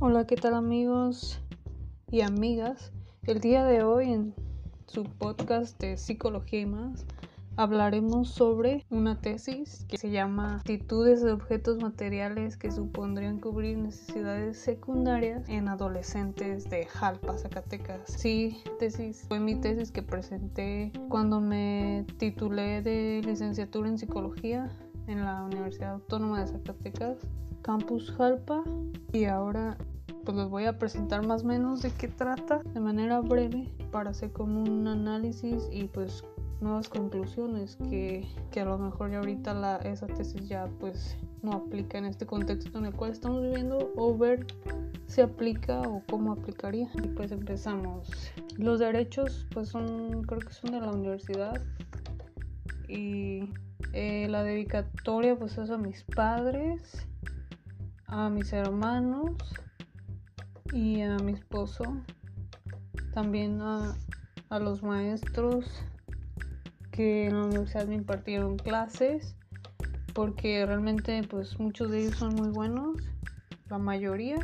Hola, 0.00 0.28
¿qué 0.28 0.36
tal 0.36 0.54
amigos 0.54 1.40
y 2.08 2.20
amigas? 2.20 2.92
El 3.24 3.40
día 3.40 3.64
de 3.64 3.82
hoy 3.82 4.12
en 4.12 4.32
su 4.86 5.02
podcast 5.02 5.76
de 5.80 5.96
Psicología 5.96 6.60
y 6.60 6.66
más 6.66 7.04
hablaremos 7.56 8.28
sobre 8.28 8.86
una 8.90 9.20
tesis 9.20 9.84
que 9.88 9.98
se 9.98 10.12
llama 10.12 10.58
Actitudes 10.58 11.20
de 11.24 11.32
objetos 11.32 11.78
materiales 11.82 12.56
que 12.56 12.70
supondrían 12.70 13.40
cubrir 13.40 13.76
necesidades 13.76 14.58
secundarias 14.58 15.48
en 15.48 15.66
adolescentes 15.66 16.70
de 16.70 16.86
Jalpa, 16.86 17.36
Zacatecas. 17.36 18.02
Sí, 18.06 18.62
tesis 18.78 19.24
fue 19.26 19.40
mi 19.40 19.56
tesis 19.56 19.90
que 19.90 20.04
presenté 20.04 20.92
cuando 21.08 21.40
me 21.40 22.06
titulé 22.18 22.82
de 22.82 23.20
licenciatura 23.24 23.88
en 23.88 23.98
psicología 23.98 24.70
en 25.08 25.24
la 25.24 25.42
Universidad 25.42 25.94
Autónoma 25.94 26.42
de 26.42 26.46
Zacatecas, 26.46 27.18
Campus 27.62 28.12
Jalpa, 28.12 28.62
y 29.12 29.24
ahora 29.24 29.76
pues 30.28 30.36
les 30.36 30.50
voy 30.50 30.66
a 30.66 30.78
presentar 30.78 31.26
más 31.26 31.42
o 31.42 31.46
menos 31.46 31.80
de 31.80 31.90
qué 31.90 32.06
trata 32.06 32.58
de 32.74 32.80
manera 32.80 33.20
breve 33.20 33.72
para 33.90 34.10
hacer 34.10 34.30
como 34.30 34.62
un 34.62 34.86
análisis 34.86 35.66
y 35.72 35.84
pues 35.84 36.22
nuevas 36.60 36.90
conclusiones 36.90 37.78
que, 37.88 38.28
que 38.50 38.60
a 38.60 38.66
lo 38.66 38.76
mejor 38.76 39.10
ya 39.10 39.20
ahorita 39.20 39.54
la, 39.54 39.76
esa 39.76 40.06
tesis 40.06 40.46
ya 40.46 40.68
pues 40.80 41.16
no 41.40 41.52
aplica 41.52 41.96
en 41.96 42.04
este 42.04 42.26
contexto 42.26 42.78
en 42.78 42.84
el 42.84 42.92
cual 42.92 43.12
estamos 43.12 43.40
viviendo 43.40 43.90
o 43.96 44.18
ver 44.18 44.46
si 45.06 45.22
aplica 45.22 45.80
o 45.80 46.02
cómo 46.10 46.32
aplicaría. 46.32 46.90
Y 47.02 47.08
pues 47.08 47.32
empezamos. 47.32 48.10
Los 48.58 48.80
derechos 48.80 49.46
pues 49.54 49.70
son 49.70 50.24
creo 50.24 50.40
que 50.40 50.52
son 50.52 50.72
de 50.72 50.80
la 50.82 50.92
universidad 50.92 51.58
y 52.86 53.48
eh, 53.94 54.26
la 54.28 54.42
dedicatoria 54.42 55.38
pues 55.38 55.56
es 55.56 55.70
a 55.70 55.78
mis 55.78 56.04
padres 56.04 57.06
a 58.08 58.28
mis 58.28 58.52
hermanos 58.52 59.32
y 60.72 61.02
a 61.02 61.16
mi 61.16 61.32
esposo, 61.32 61.84
también 63.12 63.60
a, 63.60 63.96
a 64.48 64.58
los 64.58 64.82
maestros 64.82 65.66
que 66.90 67.26
en 67.26 67.34
la 67.34 67.44
universidad 67.44 67.86
me 67.86 67.94
impartieron 67.94 68.56
clases, 68.56 69.36
porque 70.14 70.66
realmente 70.66 71.22
pues 71.28 71.58
muchos 71.58 71.90
de 71.90 72.00
ellos 72.00 72.16
son 72.16 72.34
muy 72.34 72.48
buenos, 72.50 72.96
la 73.68 73.78
mayoría. 73.78 74.36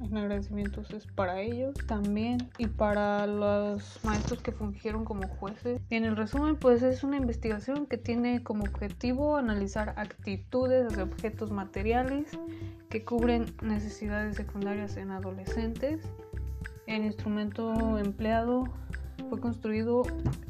En 0.00 0.16
agradecimientos 0.16 0.90
es 0.92 1.06
para 1.06 1.40
ellos 1.40 1.74
también 1.86 2.38
y 2.56 2.66
para 2.66 3.26
los 3.26 3.98
maestros 4.04 4.40
que 4.42 4.52
fungieron 4.52 5.04
como 5.04 5.26
jueces. 5.26 5.80
En 5.90 6.04
el 6.04 6.16
resumen, 6.16 6.56
pues 6.56 6.82
es 6.82 7.02
una 7.02 7.16
investigación 7.16 7.86
que 7.86 7.98
tiene 7.98 8.42
como 8.42 8.64
objetivo 8.64 9.36
analizar 9.36 9.94
actitudes 9.96 10.94
de 10.96 11.02
objetos 11.02 11.50
materiales 11.50 12.38
que 12.88 13.04
cubren 13.04 13.46
necesidades 13.62 14.36
secundarias 14.36 14.96
en 14.96 15.10
adolescentes. 15.10 16.00
El 16.86 17.04
instrumento 17.04 17.98
empleado 17.98 18.64
fue 19.28 19.40
construido 19.40 20.02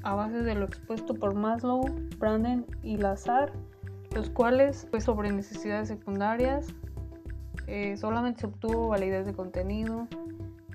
a 0.03 0.15
base 0.15 0.43
de 0.43 0.55
lo 0.55 0.67
expuesto 0.67 1.15
por 1.15 1.35
Maslow, 1.35 1.85
Branden 2.19 2.67
y 2.83 2.97
Lazar, 2.97 3.53
los 4.15 4.31
cuales, 4.31 4.87
pues 4.91 5.05
sobre 5.05 5.33
necesidades 5.33 5.89
secundarias, 5.89 6.67
eh, 7.69 7.97
solamente 7.99 8.41
se 8.41 8.47
obtuvo 8.47 8.89
validez 8.89 9.27
de 9.27 9.35
contenido. 9.35 10.09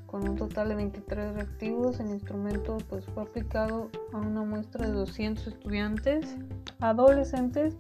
Con 0.06 0.30
un 0.30 0.36
total 0.36 0.70
de 0.70 0.76
23 0.76 1.34
reactivos, 1.34 2.00
el 2.00 2.10
instrumento 2.10 2.78
pues, 2.88 3.04
fue 3.08 3.24
aplicado 3.24 3.90
a 4.14 4.18
una 4.18 4.44
muestra 4.44 4.86
de 4.86 4.94
200 4.94 5.48
estudiantes 5.48 6.38
adolescentes 6.80 7.76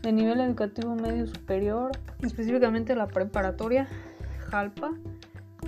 de 0.00 0.12
nivel 0.12 0.40
educativo 0.40 0.94
medio 0.94 1.26
superior, 1.26 1.90
específicamente 2.20 2.94
la 2.94 3.08
preparatoria 3.08 3.88
Jalpa. 4.50 4.92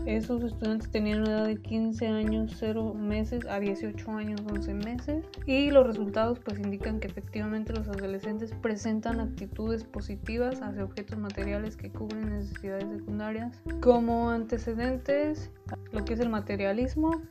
Esos 0.07 0.43
estudiantes 0.43 0.91
tenían 0.91 1.23
una 1.23 1.31
edad 1.31 1.47
de 1.47 1.57
15 1.57 2.07
años 2.09 2.55
0 2.59 2.95
meses 2.95 3.47
a 3.47 3.59
18 3.59 4.11
años 4.11 4.41
11 4.51 4.75
meses 4.75 5.25
y 5.47 5.71
los 5.71 5.87
resultados 5.87 6.39
pues 6.41 6.59
indican 6.59 7.01
que 7.01 7.09
efectivamente 7.09 7.73
los 7.73 7.89
adolescentes 7.89 8.53
presentan 8.61 9.21
actitudes 9.21 9.85
positivas 9.85 10.61
hacia 10.61 10.85
objetos 10.85 11.19
materiales 11.19 11.77
que 11.77 11.91
cubren 11.91 12.31
necesidades 12.31 12.87
secundarias 12.99 13.63
como 13.81 14.31
antecedentes 14.31 15.51
lo 15.93 16.05
que 16.05 16.15
es 16.15 16.21
el 16.21 16.29
materialismo 16.29 17.23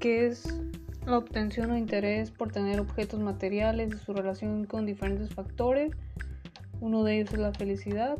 que 0.00 0.26
es 0.26 0.60
la 1.06 1.18
obtención 1.18 1.70
o 1.70 1.76
interés 1.76 2.32
por 2.32 2.50
tener 2.50 2.80
objetos 2.80 3.20
materiales 3.20 3.94
y 3.94 3.98
su 3.98 4.12
relación 4.12 4.64
con 4.64 4.84
diferentes 4.84 5.32
factores 5.32 5.92
uno 6.80 7.04
de 7.04 7.16
ellos 7.16 7.32
es 7.32 7.38
la 7.38 7.52
felicidad. 7.52 8.18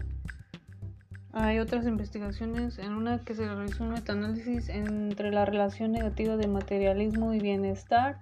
Hay 1.39 1.59
otras 1.59 1.87
investigaciones 1.87 2.79
en 2.79 2.95
una 2.95 3.23
que 3.23 3.35
se 3.35 3.47
realizó 3.47 3.85
un 3.85 3.91
metaanálisis 3.91 4.71
entre 4.71 5.31
la 5.31 5.45
relación 5.45 5.93
negativa 5.93 6.39
de 6.39 6.47
materialismo 6.49 7.35
y 7.35 7.41
bienestar 7.41 8.21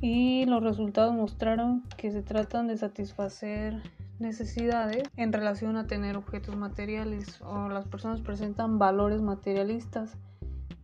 y 0.00 0.44
los 0.46 0.60
resultados 0.60 1.14
mostraron 1.14 1.84
que 1.96 2.10
se 2.10 2.24
tratan 2.24 2.66
de 2.66 2.76
satisfacer 2.78 3.80
necesidades 4.18 5.04
en 5.16 5.32
relación 5.32 5.76
a 5.76 5.86
tener 5.86 6.16
objetos 6.16 6.56
materiales 6.56 7.40
o 7.42 7.68
las 7.68 7.86
personas 7.86 8.20
presentan 8.22 8.80
valores 8.80 9.22
materialistas 9.22 10.16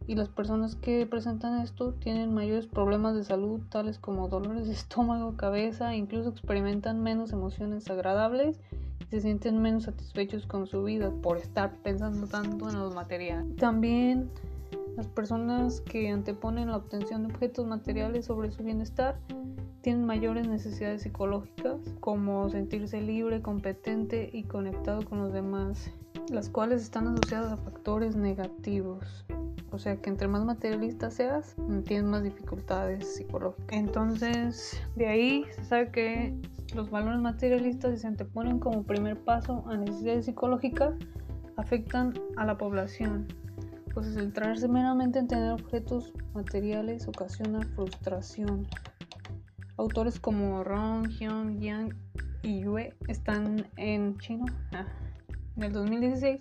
y 0.06 0.14
las 0.14 0.28
personas 0.28 0.76
que 0.76 1.06
presentan 1.06 1.60
esto 1.60 1.92
tienen 1.94 2.34
mayores 2.34 2.68
problemas 2.68 3.16
de 3.16 3.24
salud 3.24 3.62
tales 3.68 3.98
como 3.98 4.28
dolores 4.28 4.68
de 4.68 4.74
estómago, 4.74 5.36
cabeza, 5.36 5.96
incluso 5.96 6.28
experimentan 6.28 7.02
menos 7.02 7.32
emociones 7.32 7.90
agradables 7.90 8.60
se 9.10 9.20
sienten 9.20 9.62
menos 9.62 9.84
satisfechos 9.84 10.46
con 10.46 10.66
su 10.66 10.82
vida 10.82 11.12
por 11.22 11.38
estar 11.38 11.76
pensando 11.82 12.26
tanto 12.26 12.68
en 12.68 12.78
los 12.78 12.94
materiales. 12.94 13.56
También 13.56 14.30
las 14.96 15.06
personas 15.06 15.80
que 15.82 16.08
anteponen 16.08 16.68
la 16.68 16.78
obtención 16.78 17.26
de 17.26 17.34
objetos 17.34 17.66
materiales 17.66 18.24
sobre 18.24 18.50
su 18.50 18.62
bienestar 18.62 19.18
tienen 19.82 20.04
mayores 20.04 20.48
necesidades 20.48 21.02
psicológicas 21.02 21.78
como 22.00 22.48
sentirse 22.48 23.00
libre, 23.00 23.42
competente 23.42 24.30
y 24.32 24.42
conectado 24.44 25.04
con 25.04 25.18
los 25.18 25.32
demás, 25.32 25.92
las 26.30 26.48
cuales 26.48 26.82
están 26.82 27.08
asociadas 27.08 27.52
a 27.52 27.56
factores 27.56 28.16
negativos. 28.16 29.24
O 29.70 29.78
sea 29.78 29.96
que 29.96 30.10
entre 30.10 30.28
más 30.28 30.44
materialista 30.44 31.10
seas, 31.10 31.54
tienes 31.84 32.04
más 32.04 32.22
dificultades 32.22 33.16
psicológicas. 33.16 33.78
Entonces, 33.78 34.82
de 34.94 35.06
ahí 35.06 35.44
se 35.54 35.64
sabe 35.64 35.90
que 35.90 36.34
los 36.74 36.90
valores 36.90 37.20
materialistas, 37.20 38.00
se 38.00 38.06
anteponen 38.06 38.58
como 38.58 38.84
primer 38.84 39.18
paso 39.18 39.64
a 39.68 39.76
necesidades 39.76 40.26
psicológicas, 40.26 40.94
afectan 41.56 42.14
a 42.36 42.44
la 42.44 42.56
población. 42.56 43.26
Pues 43.92 44.12
centrarse 44.14 44.68
meramente 44.68 45.18
en 45.18 45.26
tener 45.26 45.52
objetos 45.52 46.12
materiales 46.34 47.08
ocasiona 47.08 47.60
frustración. 47.74 48.66
Autores 49.78 50.20
como 50.20 50.64
Ron, 50.64 51.08
Hyun, 51.08 51.60
Yang 51.60 51.96
y 52.42 52.60
Yue 52.60 52.94
están 53.08 53.66
en 53.76 54.18
chino 54.18 54.44
ah, 54.72 54.86
en 55.56 55.62
el 55.62 55.72
2016 55.72 56.40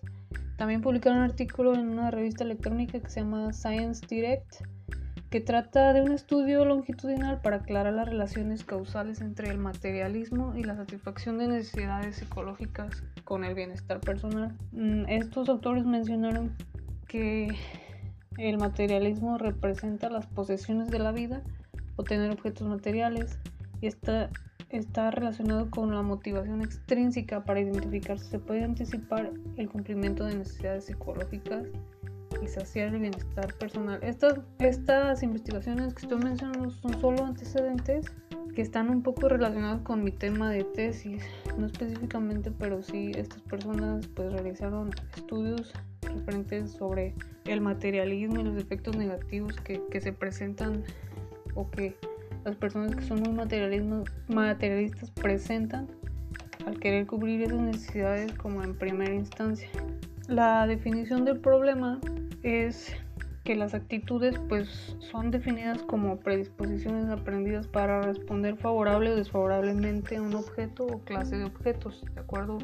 también 0.57 0.81
publicaron 0.81 1.19
un 1.19 1.25
artículo 1.25 1.73
en 1.73 1.89
una 1.89 2.11
revista 2.11 2.43
electrónica 2.43 2.99
que 2.99 3.09
se 3.09 3.19
llama 3.19 3.51
Science 3.51 4.05
Direct, 4.07 4.63
que 5.29 5.41
trata 5.41 5.91
de 5.91 6.01
un 6.01 6.13
estudio 6.13 6.63
longitudinal 6.63 7.41
para 7.41 7.57
aclarar 7.57 7.93
las 7.93 8.07
relaciones 8.07 8.63
causales 8.63 9.19
entre 9.19 9.49
el 9.49 9.57
materialismo 9.57 10.55
y 10.55 10.63
la 10.63 10.77
satisfacción 10.77 11.37
de 11.37 11.49
necesidades 11.49 12.15
psicológicas 12.15 13.03
con 13.25 13.43
el 13.43 13.53
bienestar 13.53 13.99
personal. 13.99 14.55
Mm, 14.71 15.09
estos 15.09 15.49
autores 15.49 15.85
mencionaron 15.85 16.55
que 17.07 17.49
el 18.37 18.57
materialismo 18.57 19.37
representa 19.37 20.09
las 20.09 20.25
posesiones 20.27 20.89
de 20.89 20.99
la 20.99 21.11
vida 21.11 21.41
o 21.97 22.03
tener 22.03 22.31
objetos 22.31 22.67
materiales 22.67 23.39
y 23.81 23.87
esta 23.87 24.29
está 24.69 25.11
relacionado 25.11 25.69
con 25.69 25.93
la 25.93 26.01
motivación 26.01 26.61
extrínseca 26.61 27.43
para 27.43 27.59
identificar 27.59 28.19
si 28.19 28.29
se 28.29 28.39
puede 28.39 28.63
anticipar 28.63 29.31
el 29.57 29.69
cumplimiento 29.69 30.25
de 30.25 30.35
necesidades 30.35 30.85
psicológicas 30.85 31.67
y 32.41 32.47
saciar 32.47 32.93
el 32.93 32.99
bienestar 32.99 33.53
personal. 33.55 33.99
Estas, 34.03 34.39
estas 34.59 35.23
investigaciones 35.23 35.93
que 35.93 36.03
estoy 36.03 36.19
mencionando 36.19 36.69
son 36.69 36.99
solo 36.99 37.25
antecedentes 37.25 38.05
que 38.53 38.61
están 38.61 38.89
un 38.89 39.03
poco 39.03 39.27
relacionados 39.27 39.81
con 39.81 40.03
mi 40.03 40.11
tema 40.11 40.49
de 40.49 40.63
tesis, 40.63 41.21
no 41.57 41.65
específicamente, 41.65 42.51
pero 42.51 42.81
sí 42.81 43.11
estas 43.15 43.41
personas 43.41 44.07
pues 44.07 44.31
realizaron 44.31 44.91
estudios 45.15 45.73
referentes 46.01 46.71
sobre 46.71 47.13
el 47.45 47.59
materialismo 47.59 48.39
y 48.39 48.43
los 48.43 48.57
efectos 48.57 48.95
negativos 48.95 49.55
que, 49.57 49.81
que 49.91 49.99
se 49.99 50.13
presentan 50.13 50.83
o 51.53 51.69
que 51.69 51.97
las 52.45 52.55
personas 52.55 52.95
que 52.95 53.01
son 53.01 53.21
muy 53.21 53.33
materialistas 54.27 55.11
presentan 55.11 55.87
al 56.65 56.79
querer 56.79 57.05
cubrir 57.07 57.41
esas 57.41 57.59
necesidades 57.59 58.31
como 58.33 58.63
en 58.63 58.75
primera 58.75 59.13
instancia. 59.13 59.69
La 60.27 60.65
definición 60.67 61.25
del 61.25 61.39
problema 61.39 61.99
es 62.43 62.95
que 63.43 63.55
las 63.55 63.73
actitudes 63.73 64.39
pues 64.47 64.95
son 64.99 65.29
definidas 65.31 65.81
como 65.83 66.17
predisposiciones 66.17 67.09
aprendidas 67.09 67.67
para 67.67 68.01
responder 68.01 68.57
favorable 68.57 69.11
o 69.11 69.15
desfavorablemente 69.15 70.17
a 70.17 70.21
un 70.21 70.33
objeto 70.35 70.85
o 70.85 70.99
clase 71.03 71.37
de 71.37 71.45
objetos, 71.45 72.03
de 72.13 72.21
acuerdo 72.21 72.57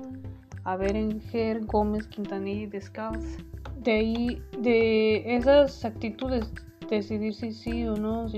a 0.63 0.75
Berenger, 0.75 1.66
Gómez, 1.66 2.07
Quintanilla 2.07 2.63
y 2.63 2.68
Descalz. 2.68 3.38
de 3.80 3.92
ahí, 3.92 4.42
de 4.60 5.36
esas 5.36 5.86
actitudes, 5.86 6.51
decidir 6.96 7.34
si 7.34 7.54
sí 7.54 7.86
o 7.86 7.96
no, 7.96 8.28
si, 8.30 8.38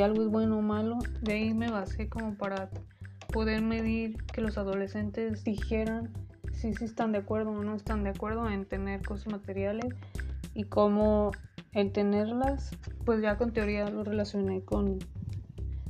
algo 0.00 0.22
es 0.22 0.28
bueno 0.28 0.58
o 0.58 0.62
malo, 0.62 0.98
de 1.22 1.32
ahí 1.34 1.54
me 1.54 1.70
basé 1.70 2.08
como 2.08 2.36
para 2.36 2.70
poder 3.32 3.62
medir 3.62 4.22
que 4.32 4.40
los 4.40 4.58
adolescentes 4.58 5.44
dijeran 5.44 6.12
si 6.52 6.68
están 6.68 7.12
de 7.12 7.18
acuerdo 7.18 7.50
o 7.50 7.62
no 7.62 7.74
están 7.74 8.04
de 8.04 8.10
acuerdo 8.10 8.48
en 8.48 8.64
tener 8.64 9.02
cosas 9.02 9.32
materiales 9.32 9.94
y 10.54 10.64
cómo 10.64 11.32
el 11.72 11.92
tenerlas, 11.92 12.70
pues 13.04 13.20
ya 13.20 13.36
con 13.36 13.52
teoría 13.52 13.90
lo 13.90 14.04
relacioné 14.04 14.62
con 14.62 14.98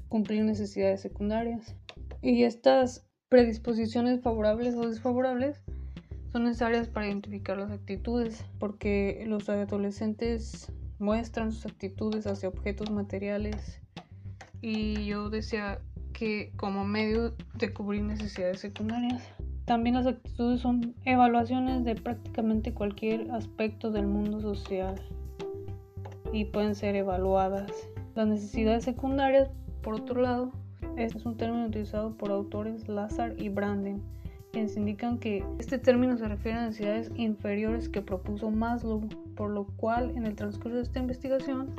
cumplir 0.08 0.44
necesidades 0.44 1.00
secundarias. 1.00 1.76
Y 2.22 2.42
estas 2.42 3.06
predisposiciones 3.28 4.20
favorables 4.22 4.74
o 4.74 4.88
desfavorables 4.88 5.60
son 6.32 6.44
necesarias 6.44 6.88
para 6.88 7.06
identificar 7.06 7.56
las 7.58 7.70
actitudes, 7.70 8.44
porque 8.58 9.24
los 9.26 9.48
adolescentes 9.48 10.72
muestran 10.98 11.52
sus 11.52 11.66
actitudes 11.66 12.26
hacia 12.26 12.48
objetos 12.48 12.90
materiales 12.90 13.80
y 14.60 15.06
yo 15.06 15.30
decía 15.30 15.80
que 16.12 16.52
como 16.56 16.84
medio 16.84 17.34
de 17.54 17.72
cubrir 17.72 18.02
necesidades 18.02 18.60
secundarias. 18.60 19.22
También 19.66 19.96
las 19.96 20.06
actitudes 20.06 20.60
son 20.60 20.94
evaluaciones 21.04 21.84
de 21.84 21.96
prácticamente 21.96 22.72
cualquier 22.72 23.30
aspecto 23.32 23.90
del 23.90 24.06
mundo 24.06 24.40
social 24.40 24.94
y 26.32 26.44
pueden 26.46 26.74
ser 26.74 26.96
evaluadas. 26.96 27.70
Las 28.14 28.28
necesidades 28.28 28.84
secundarias, 28.84 29.50
por 29.82 29.94
otro 29.94 30.22
lado, 30.22 30.52
este 30.96 31.18
es 31.18 31.26
un 31.26 31.36
término 31.36 31.66
utilizado 31.66 32.16
por 32.16 32.30
autores 32.30 32.88
Lazar 32.88 33.34
y 33.38 33.48
Branden 33.48 34.02
quienes 34.56 34.74
indican 34.78 35.18
que 35.18 35.44
este 35.58 35.78
término 35.78 36.16
se 36.16 36.26
refiere 36.28 36.56
a 36.56 36.64
necesidades 36.64 37.12
inferiores 37.16 37.90
que 37.90 38.00
propuso 38.00 38.50
Maslow, 38.50 39.06
por 39.36 39.50
lo 39.50 39.64
cual 39.76 40.12
en 40.16 40.26
el 40.26 40.34
transcurso 40.34 40.76
de 40.76 40.82
esta 40.82 40.98
investigación 40.98 41.74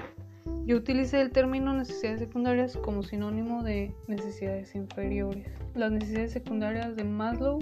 yo 0.65 0.77
utilicé 0.77 1.21
el 1.21 1.31
término 1.31 1.73
necesidades 1.73 2.19
secundarias 2.19 2.77
como 2.77 3.03
sinónimo 3.03 3.63
de 3.63 3.93
necesidades 4.07 4.75
inferiores. 4.75 5.47
Las 5.75 5.91
necesidades 5.91 6.31
secundarias 6.31 6.95
de 6.95 7.03
Maslow 7.03 7.59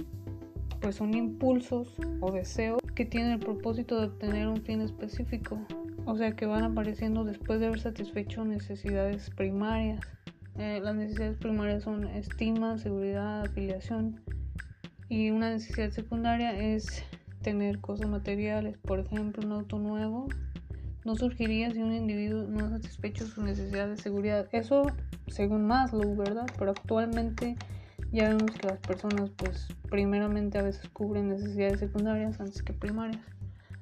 pues 0.82 0.96
son 0.96 1.14
impulsos 1.14 1.96
o 2.22 2.32
deseos 2.32 2.80
que 2.96 3.06
tienen 3.06 3.34
el 3.34 3.40
propósito 3.40 4.00
de 4.00 4.08
obtener 4.08 4.48
un 4.48 4.62
fin 4.62 4.82
específico, 4.82 5.60
o 6.06 6.16
sea 6.16 6.36
que 6.36 6.46
van 6.46 6.64
apareciendo 6.64 7.24
después 7.24 7.60
de 7.60 7.68
haber 7.68 7.80
satisfecho 7.80 8.46
necesidades 8.46 9.30
primarias. 9.32 10.02
Eh, 10.58 10.80
las 10.82 10.96
necesidades 10.96 11.38
primarias 11.38 11.84
son 11.84 12.08
estima, 12.08 12.78
seguridad, 12.78 13.42
afiliación, 13.42 14.22
y 15.10 15.30
una 15.30 15.50
necesidad 15.52 15.92
secundaria 15.92 16.58
es 16.58 17.04
tener 17.46 17.80
cosas 17.80 18.10
materiales, 18.10 18.76
por 18.80 19.00
ejemplo, 19.00 19.46
un 19.46 19.52
auto 19.52 19.78
nuevo 19.78 20.28
no 21.04 21.16
surgiría 21.16 21.70
si 21.70 21.80
un 21.80 21.94
individuo 21.94 22.48
no 22.48 22.66
ha 22.66 22.70
satisfecho 22.72 23.28
su 23.28 23.44
necesidad 23.44 23.88
de 23.88 23.98
seguridad. 23.98 24.48
Eso 24.52 24.88
según 25.28 25.68
Maslow, 25.68 26.16
¿verdad? 26.16 26.48
Pero 26.58 26.72
actualmente 26.72 27.56
ya 28.12 28.30
vemos 28.30 28.50
que 28.58 28.66
las 28.66 28.80
personas 28.80 29.30
pues 29.38 29.68
primeramente 29.92 30.58
a 30.58 30.64
veces 30.64 30.90
cubren 30.90 31.30
necesidades 31.30 31.80
secundarias 31.82 32.40
antes 32.40 32.64
que 32.64 32.74
primarias. 32.74 33.22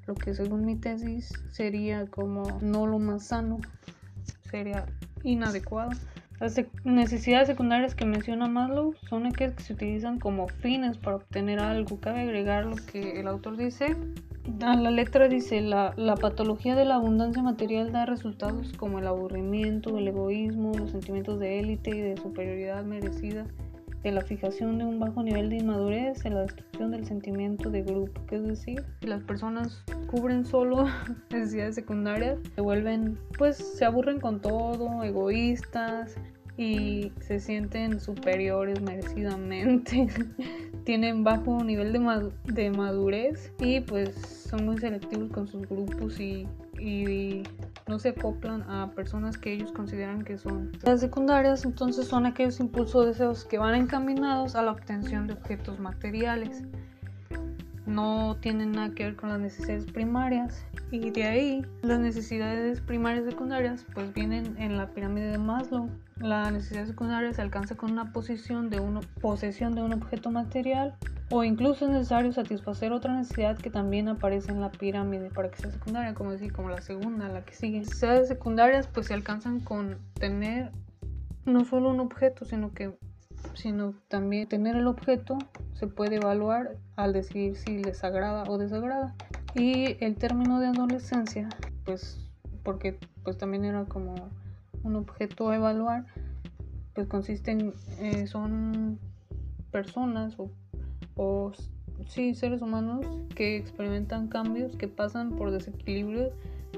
Lo 0.08 0.16
que 0.16 0.34
según 0.34 0.66
mi 0.66 0.76
tesis 0.76 1.32
sería 1.50 2.06
como 2.08 2.60
no 2.60 2.86
lo 2.86 3.00
más 3.00 3.28
sano, 3.28 3.62
sería 4.52 4.86
inadecuado. 5.24 5.92
Las 6.44 6.60
necesidades 6.84 7.48
secundarias 7.48 7.96
que 7.96 8.04
menciona 8.04 8.50
Maslow 8.50 8.96
son 9.08 9.26
aquellas 9.28 9.54
que 9.56 9.64
se 9.64 9.72
utilizan 9.72 10.20
como 10.20 10.50
fines 10.50 10.98
para 10.98 11.16
obtener 11.16 11.62
algo. 11.62 12.02
Cabe 12.02 12.20
agregar 12.20 12.66
lo 12.66 12.76
que 12.76 13.22
el 13.22 13.30
autor 13.30 13.56
dice. 13.56 13.96
A 14.62 14.76
la 14.76 14.92
letra 14.92 15.30
dice, 15.30 15.62
la, 15.62 15.94
la 15.96 16.18
patología 16.18 16.76
de 16.76 16.84
la 16.84 16.96
abundancia 16.96 17.42
material 17.42 17.94
da 17.94 18.06
resultados 18.06 18.74
como 18.74 19.00
el 19.00 19.08
aburrimiento, 19.08 19.98
el 19.98 20.10
egoísmo, 20.10 20.74
los 20.78 20.92
sentimientos 20.92 21.40
de 21.40 21.62
élite 21.62 21.92
y 21.92 22.02
de 22.02 22.18
superioridad 22.18 22.84
merecida 22.84 23.46
de 24.04 24.12
la 24.12 24.22
fijación 24.22 24.78
de 24.78 24.86
un 24.86 25.00
bajo 25.00 25.24
nivel 25.24 25.50
de 25.50 25.58
inmadurez 25.58 26.26
en 26.26 26.36
la 26.36 26.42
destrucción 26.42 26.92
del 26.92 27.06
sentimiento 27.06 27.70
de 27.70 27.84
grupo, 27.84 28.26
que 28.28 28.36
es 28.36 28.44
decir, 28.44 28.84
si 29.00 29.08
las 29.08 29.24
personas 29.24 29.84
cubren 30.08 30.46
solo 30.46 30.86
necesidades 31.32 31.76
secundarias, 31.76 32.40
se 32.56 32.62
vuelven, 32.62 33.18
pues 33.38 33.58
se 33.58 33.86
aburren 33.86 34.20
con 34.20 34.42
todo, 34.42 35.04
egoístas 35.04 36.16
y 36.58 37.12
se 37.20 37.40
sienten 37.40 38.00
superiores 38.00 38.82
merecidamente, 38.82 40.08
tienen 40.86 41.24
bajo 41.24 41.64
nivel 41.64 41.94
de, 41.94 42.32
de 42.54 42.70
madurez 42.70 43.52
y 43.60 43.82
pues 43.82 44.16
son 44.50 44.66
muy 44.66 44.78
selectivos 44.78 45.32
con 45.32 45.48
sus 45.48 45.68
grupos 45.68 46.20
y, 46.20 46.48
y 46.80 47.44
no 47.88 47.98
se 47.98 48.10
acoplan 48.10 48.62
a 48.70 48.92
personas 48.92 49.38
que 49.38 49.54
ellos 49.54 49.72
consideran 49.72 50.24
que 50.24 50.38
son. 50.38 50.72
Las 50.84 51.00
secundarias 51.00 51.66
entonces 51.66 52.08
son 52.08 52.26
aquellos 52.26 52.60
impulsos 52.60 53.08
deseos 53.08 53.46
que 53.46 53.58
van 53.58 53.76
encaminados 53.76 54.56
a 54.56 54.62
la 54.62 54.72
obtención 54.72 55.28
de 55.28 55.34
objetos 55.34 55.80
materiales. 55.80 56.64
No 57.86 58.38
tienen 58.40 58.72
nada 58.72 58.94
que 58.94 59.04
ver 59.04 59.16
con 59.16 59.30
las 59.30 59.40
necesidades 59.40 59.86
primarias 59.92 60.66
y 60.92 61.10
de 61.10 61.24
ahí 61.24 61.66
las 61.82 62.00
necesidades 62.00 62.80
primarias 62.80 63.26
secundarias 63.26 63.86
pues 63.94 64.14
vienen 64.14 64.56
en 64.58 64.78
la 64.78 64.94
pirámide 64.94 65.32
de 65.32 65.38
Maslow. 65.38 65.90
La 66.18 66.52
necesidad 66.52 66.86
secundaria 66.86 67.34
se 67.34 67.42
alcanza 67.42 67.76
con 67.76 67.92
una 67.92 68.12
posición 68.14 68.70
de 68.70 68.82
posesión 69.22 69.74
de 69.76 69.82
un 69.82 69.94
objeto 69.94 70.32
material 70.32 70.96
o 71.32 71.44
incluso 71.44 71.86
es 71.86 71.92
necesario 71.92 72.32
satisfacer 72.32 72.92
otra 72.92 73.16
necesidad 73.16 73.58
que 73.58 73.70
también 73.70 74.08
aparece 74.08 74.52
en 74.52 74.62
la 74.62 74.72
pirámide 74.72 75.30
para 75.32 75.50
que 75.50 75.58
sea 75.58 75.72
secundaria, 75.72 76.14
como 76.14 76.32
decir, 76.32 76.54
como 76.54 76.70
la 76.70 76.82
segunda, 76.82 77.28
la 77.28 77.44
que 77.44 77.54
sigue. 77.54 77.80
Necesidades 77.80 78.28
secundarias 78.28 78.88
pues 78.88 79.08
se 79.08 79.14
alcanzan 79.14 79.60
con 79.60 79.98
tener 80.14 80.72
no 81.46 81.66
solo 81.66 81.90
un 81.90 82.00
objeto, 82.00 82.46
sino 82.46 82.72
que 82.74 82.96
sino 83.56 83.94
también 84.08 84.48
tener 84.48 84.76
el 84.76 84.88
objeto 84.88 85.38
se 85.74 85.88
puede 85.88 86.16
evaluar 86.16 86.78
al 86.96 87.14
decidir 87.14 87.56
si 87.58 87.84
les 87.84 88.04
agrada 88.04 88.44
o 88.48 88.58
desagrada. 88.58 89.16
Y 89.56 89.98
el 90.04 90.16
término 90.16 90.60
de 90.60 90.68
adolescencia, 90.68 91.50
pues 91.86 92.20
porque 92.64 92.98
pues 93.24 93.38
también 93.38 93.66
era 93.66 93.86
como 93.86 94.16
un 94.84 94.96
objeto 94.96 95.50
a 95.50 95.56
evaluar, 95.56 96.06
pues 96.94 97.08
consiste 97.08 97.52
en, 97.52 97.74
eh, 98.00 98.28
son 98.28 99.00
personas 99.72 100.36
o 101.16 101.52
sí, 102.08 102.36
seres 102.36 102.62
humanos 102.62 103.06
que 103.36 103.58
experimentan 103.58 104.28
cambios, 104.28 104.76
que 104.76 104.88
pasan 104.88 105.32
por 105.32 105.52
desequilibrio 105.52 106.32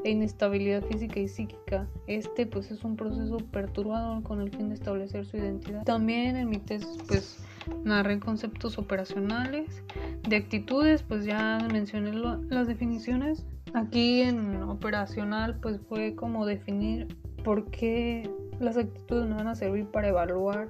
e 0.03 0.11
inestabilidad 0.11 0.83
física 0.83 1.19
y 1.19 1.27
psíquica. 1.27 1.87
Este 2.07 2.45
pues 2.45 2.71
es 2.71 2.83
un 2.83 2.95
proceso 2.95 3.37
perturbador 3.37 4.23
con 4.23 4.41
el 4.41 4.51
fin 4.51 4.69
de 4.69 4.75
establecer 4.75 5.25
su 5.25 5.37
identidad. 5.37 5.83
También 5.83 6.35
en 6.35 6.49
mi 6.49 6.57
tesis 6.57 6.97
pues 7.07 7.43
narré 7.83 8.19
conceptos 8.19 8.77
operacionales, 8.77 9.83
de 10.27 10.35
actitudes 10.35 11.03
pues 11.03 11.25
ya 11.25 11.57
mencioné 11.71 12.13
las 12.49 12.67
definiciones. 12.67 13.45
Aquí 13.73 14.21
en 14.21 14.63
operacional 14.63 15.59
pues 15.59 15.79
fue 15.89 16.15
como 16.15 16.45
definir 16.45 17.07
por 17.45 17.69
qué 17.69 18.27
las 18.59 18.75
actitudes 18.75 19.29
no 19.29 19.35
van 19.35 19.47
a 19.47 19.55
servir 19.55 19.85
para 19.85 20.09
evaluar 20.09 20.67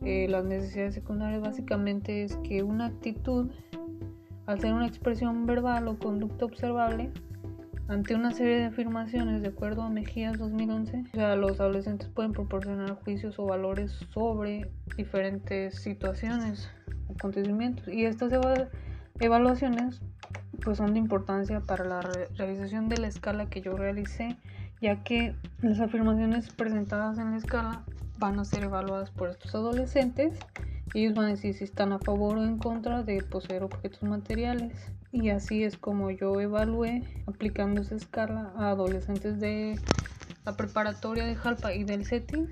eh, 0.00 0.26
las 0.28 0.44
necesidades 0.44 0.94
secundarias 0.94 1.42
básicamente 1.42 2.24
es 2.24 2.36
que 2.36 2.62
una 2.62 2.86
actitud, 2.86 3.50
al 4.46 4.58
ser 4.58 4.72
una 4.72 4.86
expresión 4.86 5.44
verbal 5.44 5.86
o 5.86 5.98
conducta 5.98 6.46
observable, 6.46 7.12
ante 7.88 8.14
una 8.14 8.32
serie 8.32 8.56
de 8.56 8.64
afirmaciones, 8.66 9.42
de 9.42 9.48
acuerdo 9.48 9.82
a 9.82 9.90
Mejías 9.90 10.38
2011, 10.38 11.04
o 11.12 11.16
sea, 11.16 11.36
los 11.36 11.60
adolescentes 11.60 12.08
pueden 12.08 12.32
proporcionar 12.32 12.94
juicios 13.02 13.38
o 13.38 13.44
valores 13.44 13.92
sobre 14.12 14.70
diferentes 14.96 15.76
situaciones, 15.82 16.70
acontecimientos, 17.14 17.88
y 17.88 18.06
estas 18.06 18.32
evaluaciones 19.20 20.00
pues 20.62 20.78
son 20.78 20.92
de 20.92 20.98
importancia 20.98 21.60
para 21.60 21.84
la 21.84 22.00
realización 22.36 22.88
de 22.88 22.98
la 22.98 23.08
escala 23.08 23.48
que 23.48 23.60
yo 23.60 23.76
realicé, 23.76 24.36
ya 24.80 25.02
que 25.02 25.34
las 25.60 25.80
afirmaciones 25.80 26.50
presentadas 26.50 27.18
en 27.18 27.32
la 27.32 27.38
escala 27.38 27.84
van 28.18 28.38
a 28.38 28.44
ser 28.44 28.64
evaluadas 28.64 29.10
por 29.10 29.30
estos 29.30 29.54
adolescentes. 29.54 30.38
Ellos 30.94 31.14
van 31.14 31.26
a 31.26 31.28
decir 31.30 31.54
si 31.54 31.64
están 31.64 31.92
a 31.92 31.98
favor 31.98 32.38
o 32.38 32.44
en 32.44 32.58
contra 32.58 33.02
de 33.02 33.22
poseer 33.22 33.62
objetos 33.62 34.02
materiales. 34.02 34.92
Y 35.12 35.30
así 35.30 35.64
es 35.64 35.76
como 35.76 36.10
yo 36.10 36.40
evalué 36.40 37.02
aplicando 37.26 37.80
esa 37.80 37.94
escala 37.94 38.52
a 38.56 38.70
adolescentes 38.70 39.40
de 39.40 39.78
la 40.44 40.56
preparatoria 40.56 41.24
de 41.26 41.34
Jalpa 41.34 41.74
y 41.74 41.84
del 41.84 42.04
CETIS 42.04 42.48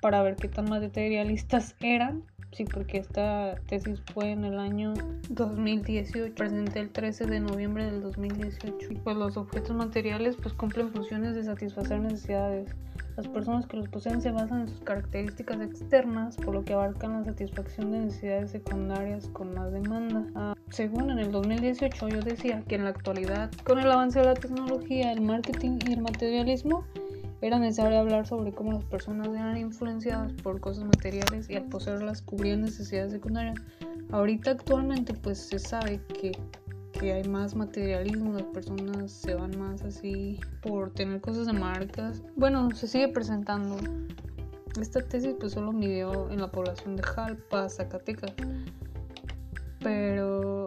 para 0.00 0.22
ver 0.22 0.36
qué 0.36 0.48
tan 0.48 0.68
materialistas 0.68 1.76
eran. 1.80 2.24
Sí, 2.52 2.66
porque 2.66 2.98
esta 2.98 3.54
tesis 3.66 4.02
fue 4.12 4.30
en 4.30 4.44
el 4.44 4.58
año 4.58 4.92
2018, 5.30 6.34
presenté 6.34 6.80
el 6.80 6.90
13 6.90 7.24
de 7.24 7.40
noviembre 7.40 7.86
del 7.86 8.02
2018. 8.02 8.92
Y 8.92 8.96
pues 8.96 9.16
los 9.16 9.38
objetos 9.38 9.74
materiales 9.74 10.36
pues 10.36 10.52
cumplen 10.52 10.92
funciones 10.92 11.34
de 11.34 11.44
satisfacer 11.44 12.00
necesidades 12.00 12.68
Las 13.16 13.26
personas 13.28 13.66
que 13.66 13.78
los 13.78 13.88
poseen 13.88 14.20
se 14.20 14.30
basan 14.30 14.62
en 14.62 14.68
sus 14.68 14.80
características 14.80 15.62
externas, 15.62 16.36
por 16.36 16.54
lo 16.54 16.64
que 16.64 16.74
abarcan 16.74 17.12
la 17.12 17.24
satisfacción 17.24 17.90
de 17.90 18.00
necesidades 18.00 18.50
secundarias 18.50 19.28
con 19.28 19.54
más 19.54 19.72
demanda. 19.72 20.26
Ah, 20.34 20.54
según 20.70 21.10
en 21.10 21.18
el 21.20 21.32
2018 21.32 22.08
yo 22.08 22.20
decía 22.20 22.62
que 22.68 22.74
en 22.74 22.84
la 22.84 22.90
actualidad, 22.90 23.50
con 23.64 23.78
el 23.78 23.90
avance 23.90 24.18
de 24.18 24.26
la 24.26 24.34
tecnología, 24.34 25.12
el 25.12 25.22
marketing 25.22 25.78
y 25.86 25.92
el 25.92 26.02
materialismo, 26.02 26.84
era 27.42 27.58
necesario 27.58 27.98
hablar 27.98 28.26
sobre 28.26 28.52
cómo 28.52 28.72
las 28.72 28.84
personas 28.84 29.28
eran 29.28 29.56
influenciadas 29.56 30.32
por 30.42 30.60
cosas 30.60 30.84
materiales 30.84 31.50
y 31.50 31.56
al 31.56 31.64
poseerlas 31.64 32.22
cubrían 32.22 32.62
necesidades 32.62 33.12
secundarias. 33.12 33.58
Ahorita 34.10 34.52
actualmente 34.52 35.12
pues 35.12 35.38
se 35.38 35.58
sabe 35.58 36.00
que 36.18 36.32
que 36.92 37.12
hay 37.12 37.24
más 37.24 37.56
materialismo, 37.56 38.32
las 38.32 38.44
personas 38.44 39.10
se 39.10 39.34
van 39.34 39.58
más 39.58 39.82
así 39.82 40.38
por 40.62 40.92
tener 40.92 41.20
cosas 41.20 41.46
de 41.46 41.52
marcas. 41.52 42.22
Bueno, 42.36 42.70
se 42.72 42.86
sigue 42.86 43.08
presentando. 43.08 43.76
Esta 44.80 45.00
tesis 45.00 45.34
pues 45.40 45.52
solo 45.52 45.72
midió 45.72 46.30
en 46.30 46.40
la 46.40 46.50
población 46.50 46.94
de 46.94 47.02
Jalpa, 47.02 47.68
Zacatecas. 47.68 48.32
Pero 49.80 50.66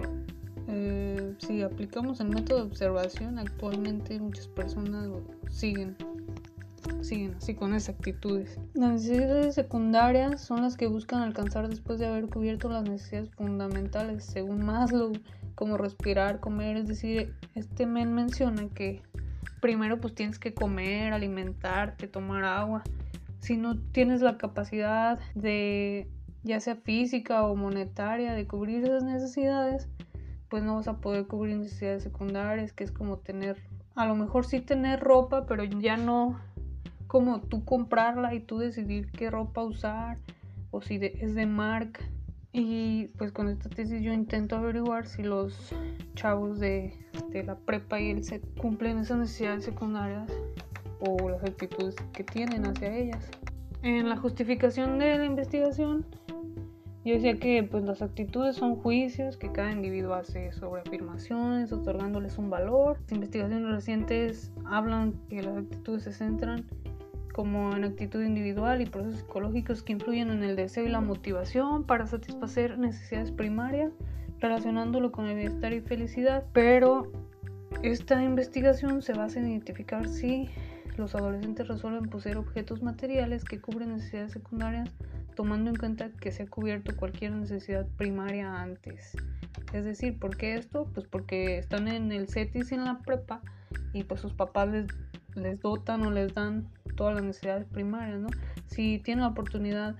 eh, 0.67 1.35
si 1.37 1.61
aplicamos 1.61 2.19
el 2.19 2.29
método 2.29 2.57
de 2.57 2.65
observación, 2.65 3.39
actualmente 3.39 4.19
muchas 4.19 4.47
personas 4.47 5.07
siguen 5.49 5.95
siguen 7.01 7.35
así 7.35 7.55
con 7.55 7.73
esas 7.73 7.95
actitudes. 7.95 8.59
Las 8.73 8.93
necesidades 8.93 9.55
secundarias 9.55 10.41
son 10.41 10.61
las 10.61 10.77
que 10.77 10.87
buscan 10.87 11.21
alcanzar 11.21 11.69
después 11.69 11.99
de 11.99 12.07
haber 12.07 12.27
cubierto 12.27 12.69
las 12.69 12.83
necesidades 12.83 13.29
fundamentales, 13.31 14.25
según 14.25 14.65
Maslow 14.65 15.13
como 15.55 15.77
respirar, 15.77 16.39
comer, 16.39 16.77
es 16.77 16.87
decir, 16.87 17.33
este 17.55 17.85
men 17.85 18.13
menciona 18.13 18.67
que 18.69 19.01
primero 19.61 19.99
pues 19.99 20.13
tienes 20.13 20.37
que 20.37 20.53
comer, 20.53 21.13
alimentarte, 21.13 22.07
tomar 22.07 22.43
agua. 22.43 22.83
Si 23.39 23.57
no 23.57 23.77
tienes 23.77 24.21
la 24.21 24.37
capacidad 24.37 25.19
de, 25.33 26.07
ya 26.43 26.59
sea 26.59 26.75
física 26.75 27.43
o 27.43 27.55
monetaria, 27.55 28.33
de 28.33 28.47
cubrir 28.47 28.83
esas 28.83 29.03
necesidades, 29.03 29.87
pues 30.49 30.63
no 30.63 30.75
vas 30.75 30.87
a 30.87 30.97
poder 30.97 31.27
cubrir 31.27 31.57
necesidades 31.57 32.03
secundarias, 32.03 32.73
que 32.73 32.83
es 32.83 32.91
como 32.91 33.17
tener, 33.17 33.57
a 33.95 34.05
lo 34.05 34.15
mejor 34.15 34.45
sí 34.45 34.59
tener 34.59 34.99
ropa, 34.99 35.45
pero 35.45 35.63
ya 35.63 35.97
no 35.97 36.39
como 37.15 37.39
tú 37.39 37.63
comprarla 37.63 38.33
y 38.33 38.41
tú 38.41 38.57
decidir 38.57 39.09
qué 39.09 39.31
ropa 39.31 39.63
usar 39.63 40.17
o 40.69 40.81
si 40.81 40.99
es 41.01 41.33
de 41.33 41.45
marca. 41.45 42.01
Y 42.51 43.07
pues 43.17 43.31
con 43.31 43.47
esta 43.47 43.69
tesis 43.69 44.01
yo 44.01 44.11
intento 44.11 44.57
averiguar 44.57 45.07
si 45.07 45.23
los 45.23 45.73
chavos 46.15 46.59
de, 46.59 46.93
la 47.31 47.55
prepa 47.55 48.01
y 48.01 48.11
el 48.11 48.25
set 48.25 48.43
cumplen 48.57 48.97
esas 48.97 49.17
necesidades 49.17 49.63
secundarias 49.63 50.29
o 50.99 51.29
las 51.29 51.41
actitudes 51.45 51.95
que 52.11 52.25
tienen 52.25 52.65
hacia 52.65 52.93
ellas. 52.93 53.31
En 53.81 54.09
la 54.09 54.17
justificación 54.17 54.99
de 54.99 55.17
la 55.17 55.23
investigación, 55.23 56.05
yo 57.05 57.13
decía 57.13 57.39
que 57.39 57.63
pues 57.63 57.85
las 57.85 58.01
actitudes 58.01 58.57
son 58.57 58.75
juicios 58.75 59.37
que 59.37 59.53
cada 59.53 59.71
individuo 59.71 60.15
hace 60.15 60.51
sobre 60.51 60.81
afirmaciones, 60.81 61.71
otorgándoles 61.71 62.37
un 62.37 62.49
valor. 62.49 62.97
Las 63.03 63.11
investigaciones 63.13 63.71
recientes 63.71 64.51
hablan 64.65 65.13
que 65.29 65.41
las 65.43 65.55
actitudes 65.55 66.03
se 66.03 66.11
centran 66.11 66.65
como 67.35 67.75
en 67.75 67.83
actitud 67.83 68.23
individual 68.23 68.79
y 68.79 68.85
procesos 68.85 69.19
psicológicos 69.19 69.83
que 69.83 69.91
influyen 69.91 70.29
en 70.29 70.41
el 70.41 70.55
deseo 70.55 70.85
y 70.85 70.87
la 70.87 71.01
motivación 71.01 71.83
para 71.83 72.07
satisfacer 72.07 72.77
necesidades 72.77 73.31
primarias, 73.31 73.91
relacionándolo 74.39 75.11
con 75.11 75.25
el 75.25 75.35
bienestar 75.35 75.73
y 75.73 75.81
felicidad. 75.81 76.45
Pero 76.53 77.11
esta 77.83 78.23
investigación 78.23 79.01
se 79.01 79.11
basa 79.11 79.39
en 79.39 79.49
identificar 79.49 80.07
si 80.07 80.47
los 80.95 81.13
adolescentes 81.13 81.67
resuelven 81.67 82.09
poseer 82.09 82.37
objetos 82.37 82.81
materiales 82.81 83.43
que 83.43 83.59
cubren 83.59 83.89
necesidades 83.89 84.31
secundarias, 84.31 84.89
tomando 85.35 85.69
en 85.71 85.75
cuenta 85.75 86.11
que 86.11 86.31
se 86.31 86.43
ha 86.43 86.47
cubierto 86.47 86.95
cualquier 86.95 87.33
necesidad 87.33 87.85
primaria 87.97 88.61
antes. 88.61 89.11
Es 89.73 89.83
decir, 89.83 90.17
¿por 90.19 90.37
qué 90.37 90.55
esto? 90.55 90.89
Pues 90.93 91.05
porque 91.05 91.57
están 91.57 91.89
en 91.89 92.13
el 92.13 92.29
CETIS 92.29 92.71
en 92.71 92.85
la 92.85 92.99
prepa 92.99 93.41
y 93.91 94.05
pues 94.05 94.21
sus 94.21 94.31
papás 94.31 94.69
les, 94.69 94.87
les 95.35 95.59
dotan 95.59 96.01
o 96.03 96.11
les 96.11 96.33
dan 96.33 96.69
todas 96.95 97.15
las 97.15 97.23
necesidades 97.23 97.65
primarias, 97.65 98.19
¿no? 98.19 98.29
Si 98.67 98.99
tiene 98.99 99.21
la 99.21 99.29
oportunidad 99.29 99.95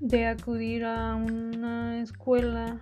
de 0.00 0.26
acudir 0.26 0.84
a 0.84 1.14
una 1.14 2.00
escuela 2.00 2.78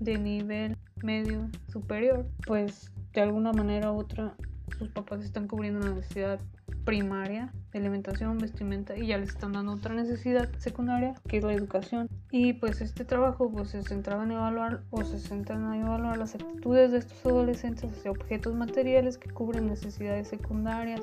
de 0.00 0.18
nivel 0.18 0.76
medio 1.02 1.48
superior, 1.68 2.26
pues 2.46 2.92
de 3.12 3.22
alguna 3.22 3.52
manera 3.52 3.92
u 3.92 3.98
otra 3.98 4.34
sus 4.78 4.88
papás 4.90 5.24
están 5.24 5.48
cubriendo 5.48 5.80
una 5.80 5.94
necesidad 5.94 6.38
primaria 6.84 7.52
de 7.72 7.78
alimentación, 7.78 8.38
vestimenta 8.38 8.96
y 8.96 9.06
ya 9.08 9.18
les 9.18 9.30
están 9.30 9.52
dando 9.52 9.72
otra 9.72 9.94
necesidad 9.94 10.48
secundaria 10.58 11.14
que 11.28 11.38
es 11.38 11.44
la 11.44 11.54
educación. 11.54 12.08
Y 12.30 12.54
pues 12.54 12.80
este 12.80 13.04
trabajo 13.04 13.50
pues 13.50 13.70
se 13.70 13.82
centraba 13.82 14.24
en 14.24 14.32
evaluar 14.32 14.82
o 14.90 15.02
se 15.02 15.18
centra 15.18 15.56
en 15.56 15.82
evaluar 15.82 16.16
las 16.18 16.34
actitudes 16.34 16.92
de 16.92 16.98
estos 16.98 17.24
adolescentes 17.24 17.90
hacia 17.90 18.10
objetos 18.10 18.54
materiales 18.54 19.18
que 19.18 19.30
cubren 19.30 19.66
necesidades 19.66 20.28
secundarias 20.28 21.00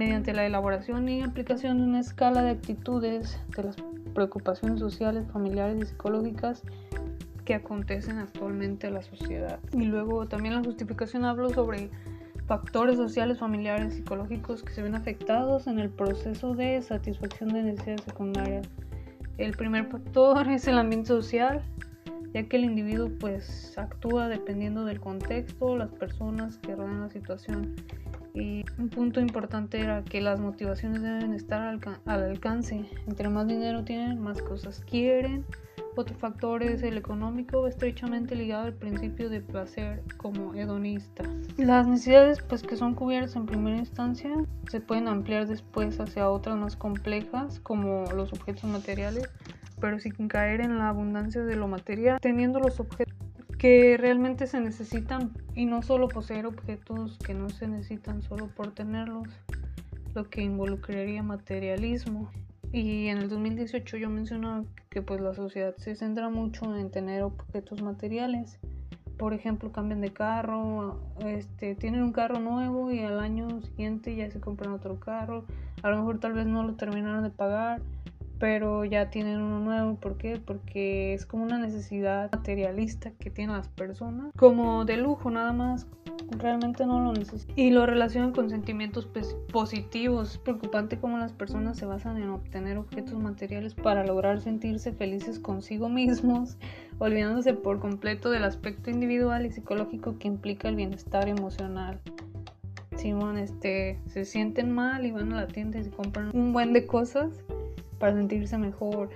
mediante 0.00 0.32
la 0.32 0.46
elaboración 0.46 1.06
y 1.10 1.20
aplicación 1.20 1.76
de 1.76 1.84
una 1.84 2.00
escala 2.00 2.42
de 2.42 2.52
actitudes 2.52 3.38
de 3.54 3.64
las 3.64 3.76
preocupaciones 4.14 4.80
sociales, 4.80 5.26
familiares 5.30 5.76
y 5.78 5.84
psicológicas 5.84 6.62
que 7.44 7.52
acontecen 7.52 8.16
actualmente 8.16 8.86
en 8.86 8.94
la 8.94 9.02
sociedad. 9.02 9.60
Y 9.74 9.84
luego 9.84 10.24
también 10.24 10.54
la 10.54 10.64
justificación 10.64 11.26
hablo 11.26 11.50
sobre 11.50 11.90
factores 12.46 12.96
sociales, 12.96 13.40
familiares, 13.40 13.92
psicológicos 13.92 14.62
que 14.62 14.72
se 14.72 14.80
ven 14.80 14.94
afectados 14.94 15.66
en 15.66 15.78
el 15.78 15.90
proceso 15.90 16.54
de 16.54 16.80
satisfacción 16.80 17.52
de 17.52 17.62
necesidades 17.62 18.00
secundarias. 18.00 18.66
El 19.36 19.54
primer 19.54 19.84
factor 19.84 20.48
es 20.50 20.66
el 20.66 20.78
ambiente 20.78 21.08
social, 21.08 21.60
ya 22.32 22.48
que 22.48 22.56
el 22.56 22.64
individuo 22.64 23.10
pues 23.18 23.76
actúa 23.76 24.28
dependiendo 24.28 24.84
del 24.84 25.00
contexto, 25.00 25.76
las 25.76 25.90
personas 25.90 26.58
que 26.58 26.74
rodean 26.74 27.00
la 27.00 27.10
situación. 27.10 27.74
Y 28.34 28.64
un 28.78 28.88
punto 28.88 29.20
importante 29.20 29.80
era 29.80 30.04
que 30.04 30.20
las 30.20 30.38
motivaciones 30.38 31.02
deben 31.02 31.34
estar 31.34 31.62
al, 31.62 32.22
alcance. 32.22 32.84
Entre 33.08 33.28
más 33.28 33.46
dinero 33.48 33.84
tienen, 33.84 34.20
más 34.20 34.40
cosas 34.40 34.80
quieren. 34.88 35.44
Otro 35.96 36.16
factor 36.16 36.62
es 36.62 36.84
el 36.84 36.96
económico, 36.96 37.66
estrechamente 37.66 38.36
ligado 38.36 38.66
al 38.66 38.74
principio 38.74 39.28
de 39.28 39.40
placer 39.40 40.02
como 40.16 40.54
hedonista. 40.54 41.24
Las 41.56 41.88
necesidades 41.88 42.40
pues 42.42 42.62
que 42.62 42.76
son 42.76 42.94
cubiertas 42.94 43.34
en 43.34 43.46
primera 43.46 43.76
instancia 43.76 44.30
se 44.68 44.80
pueden 44.80 45.08
ampliar 45.08 45.48
después 45.48 45.98
hacia 45.98 46.30
otras 46.30 46.56
más 46.56 46.76
complejas 46.76 47.58
como 47.60 48.04
los 48.12 48.32
objetos 48.32 48.64
materiales, 48.64 49.28
pero 49.80 49.98
sin 49.98 50.28
caer 50.28 50.60
en 50.60 50.78
la 50.78 50.88
abundancia 50.88 51.42
de 51.42 51.56
lo 51.56 51.68
material, 51.68 52.18
teniendo 52.20 52.60
los 52.60 52.80
objetos 52.80 53.14
que 53.60 53.98
realmente 53.98 54.46
se 54.46 54.58
necesitan 54.58 55.32
y 55.54 55.66
no 55.66 55.82
solo 55.82 56.08
poseer 56.08 56.46
objetos 56.46 57.18
que 57.18 57.34
no 57.34 57.50
se 57.50 57.68
necesitan 57.68 58.22
solo 58.22 58.48
por 58.48 58.72
tenerlos, 58.72 59.28
lo 60.14 60.30
que 60.30 60.40
involucraría 60.42 61.22
materialismo. 61.22 62.30
Y 62.72 63.08
en 63.08 63.18
el 63.18 63.28
2018 63.28 63.98
yo 63.98 64.08
mencionaba 64.08 64.64
que 64.88 65.02
pues 65.02 65.20
la 65.20 65.34
sociedad 65.34 65.74
se 65.76 65.94
centra 65.94 66.30
mucho 66.30 66.74
en 66.74 66.90
tener 66.90 67.22
objetos 67.22 67.82
materiales. 67.82 68.58
Por 69.18 69.34
ejemplo, 69.34 69.72
cambian 69.72 70.00
de 70.00 70.12
carro, 70.12 71.02
este, 71.18 71.74
tienen 71.74 72.02
un 72.02 72.12
carro 72.12 72.38
nuevo 72.38 72.90
y 72.90 73.00
al 73.00 73.20
año 73.20 73.60
siguiente 73.60 74.16
ya 74.16 74.30
se 74.30 74.40
compran 74.40 74.72
otro 74.72 74.98
carro. 75.00 75.44
A 75.82 75.90
lo 75.90 75.98
mejor 75.98 76.18
tal 76.18 76.32
vez 76.32 76.46
no 76.46 76.62
lo 76.62 76.76
terminaron 76.76 77.24
de 77.24 77.30
pagar 77.30 77.82
pero 78.40 78.86
ya 78.86 79.10
tienen 79.10 79.40
uno 79.40 79.60
nuevo. 79.60 79.94
¿Por 79.96 80.16
qué? 80.16 80.40
Porque 80.44 81.12
es 81.12 81.26
como 81.26 81.44
una 81.44 81.58
necesidad 81.58 82.32
materialista 82.32 83.12
que 83.12 83.30
tienen 83.30 83.54
las 83.54 83.68
personas, 83.68 84.32
como 84.36 84.84
de 84.86 84.96
lujo 84.96 85.30
nada 85.30 85.52
más. 85.52 85.86
Realmente 86.30 86.86
no 86.86 87.00
lo 87.00 87.12
necesitan. 87.12 87.58
Y 87.58 87.70
lo 87.70 87.86
relacionan 87.86 88.32
con 88.32 88.48
sentimientos 88.48 89.06
pues, 89.06 89.36
positivos. 89.52 90.32
Es 90.32 90.38
preocupante 90.38 90.98
cómo 90.98 91.18
las 91.18 91.32
personas 91.32 91.76
se 91.76 91.86
basan 91.86 92.16
en 92.16 92.30
obtener 92.30 92.78
objetos 92.78 93.20
materiales 93.20 93.74
para 93.74 94.06
lograr 94.06 94.40
sentirse 94.40 94.92
felices 94.92 95.38
consigo 95.38 95.88
mismos, 95.88 96.56
olvidándose 96.98 97.52
por 97.52 97.78
completo 97.78 98.30
del 98.30 98.44
aspecto 98.44 98.90
individual 98.90 99.44
y 99.44 99.50
psicológico 99.50 100.18
que 100.18 100.28
implica 100.28 100.68
el 100.68 100.76
bienestar 100.76 101.28
emocional. 101.28 102.00
Simón, 102.96 103.36
este, 103.38 103.98
se 104.06 104.24
sienten 104.24 104.72
mal 104.72 105.04
y 105.04 105.10
van 105.10 105.32
a 105.32 105.42
la 105.42 105.46
tienda 105.46 105.78
y 105.78 105.84
se 105.84 105.90
compran 105.90 106.30
un 106.32 106.52
buen 106.52 106.72
de 106.72 106.86
cosas 106.86 107.42
para 108.00 108.14
sentirse 108.14 108.58
mejor 108.58 109.10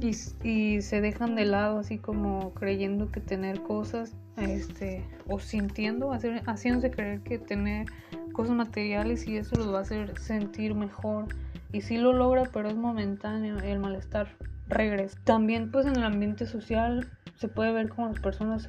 y, 0.00 0.80
se 0.82 1.00
dejan 1.00 1.34
de 1.34 1.44
lado 1.44 1.80
así 1.80 1.98
como 1.98 2.54
creyendo 2.54 3.10
que 3.10 3.20
tener 3.20 3.62
cosas 3.62 4.14
este 4.36 5.04
o 5.28 5.38
sintiendo 5.40 6.12
hacer, 6.12 6.42
haciéndose 6.46 6.90
creer 6.90 7.20
que 7.20 7.38
tener 7.38 7.86
cosas 8.32 8.54
materiales 8.54 9.26
y 9.26 9.36
eso 9.36 9.56
los 9.56 9.72
va 9.72 9.78
a 9.78 9.82
hacer 9.82 10.18
sentir 10.18 10.74
mejor. 10.74 11.26
Y 11.72 11.80
sí 11.80 11.96
lo 11.96 12.12
logra 12.12 12.44
pero 12.52 12.68
es 12.68 12.76
momentáneo 12.76 13.58
el 13.58 13.78
malestar 13.78 14.28
regresa. 14.68 15.18
También 15.24 15.70
pues 15.70 15.86
en 15.86 15.96
el 15.96 16.04
ambiente 16.04 16.46
social 16.46 17.08
se 17.36 17.48
puede 17.48 17.72
ver 17.72 17.88
cómo 17.88 18.08
las 18.08 18.20
personas 18.20 18.68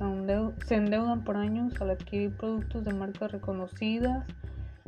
se 0.66 0.76
endeudan 0.76 1.24
por 1.24 1.38
años 1.38 1.80
al 1.80 1.92
adquirir 1.92 2.36
productos 2.36 2.84
de 2.84 2.94
marcas 2.94 3.32
reconocidas 3.32 4.26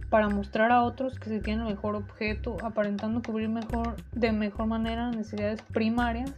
para 0.09 0.27
mostrar 0.29 0.71
a 0.71 0.83
otros 0.83 1.19
que 1.19 1.29
se 1.29 1.39
tiene 1.39 1.63
el 1.63 1.69
mejor 1.69 1.95
objeto, 1.95 2.57
aparentando 2.63 3.21
cubrir 3.21 3.49
mejor, 3.49 3.95
de 4.13 4.31
mejor 4.31 4.67
manera 4.67 5.11
necesidades 5.11 5.61
primarias, 5.61 6.33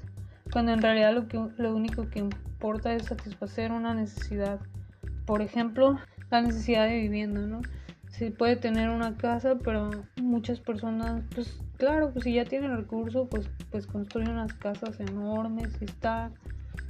cuando 0.52 0.74
en 0.74 0.82
realidad 0.82 1.14
lo, 1.14 1.28
que, 1.28 1.40
lo 1.58 1.76
único 1.76 2.10
que 2.10 2.20
importa 2.20 2.94
es 2.94 3.06
satisfacer 3.06 3.72
una 3.72 3.94
necesidad. 3.94 4.60
Por 5.26 5.42
ejemplo, 5.42 5.98
la 6.30 6.42
necesidad 6.42 6.88
de 6.88 6.98
vivienda, 7.00 7.42
¿no? 7.42 7.62
Se 8.10 8.32
puede 8.32 8.58
tener 8.58 8.90
una 8.90 9.16
casa, 9.16 9.56
pero 9.64 9.90
muchas 10.22 10.60
personas, 10.60 11.24
pues 11.34 11.58
claro, 11.78 12.12
pues 12.12 12.26
si 12.26 12.34
ya 12.34 12.44
tienen 12.44 12.76
recursos, 12.76 13.28
pues, 13.30 13.50
pues 13.72 13.88
construyen 13.88 14.32
unas 14.32 14.54
casas 14.54 15.00
enormes 15.00 15.70
y 15.80 15.86
está, 15.86 16.30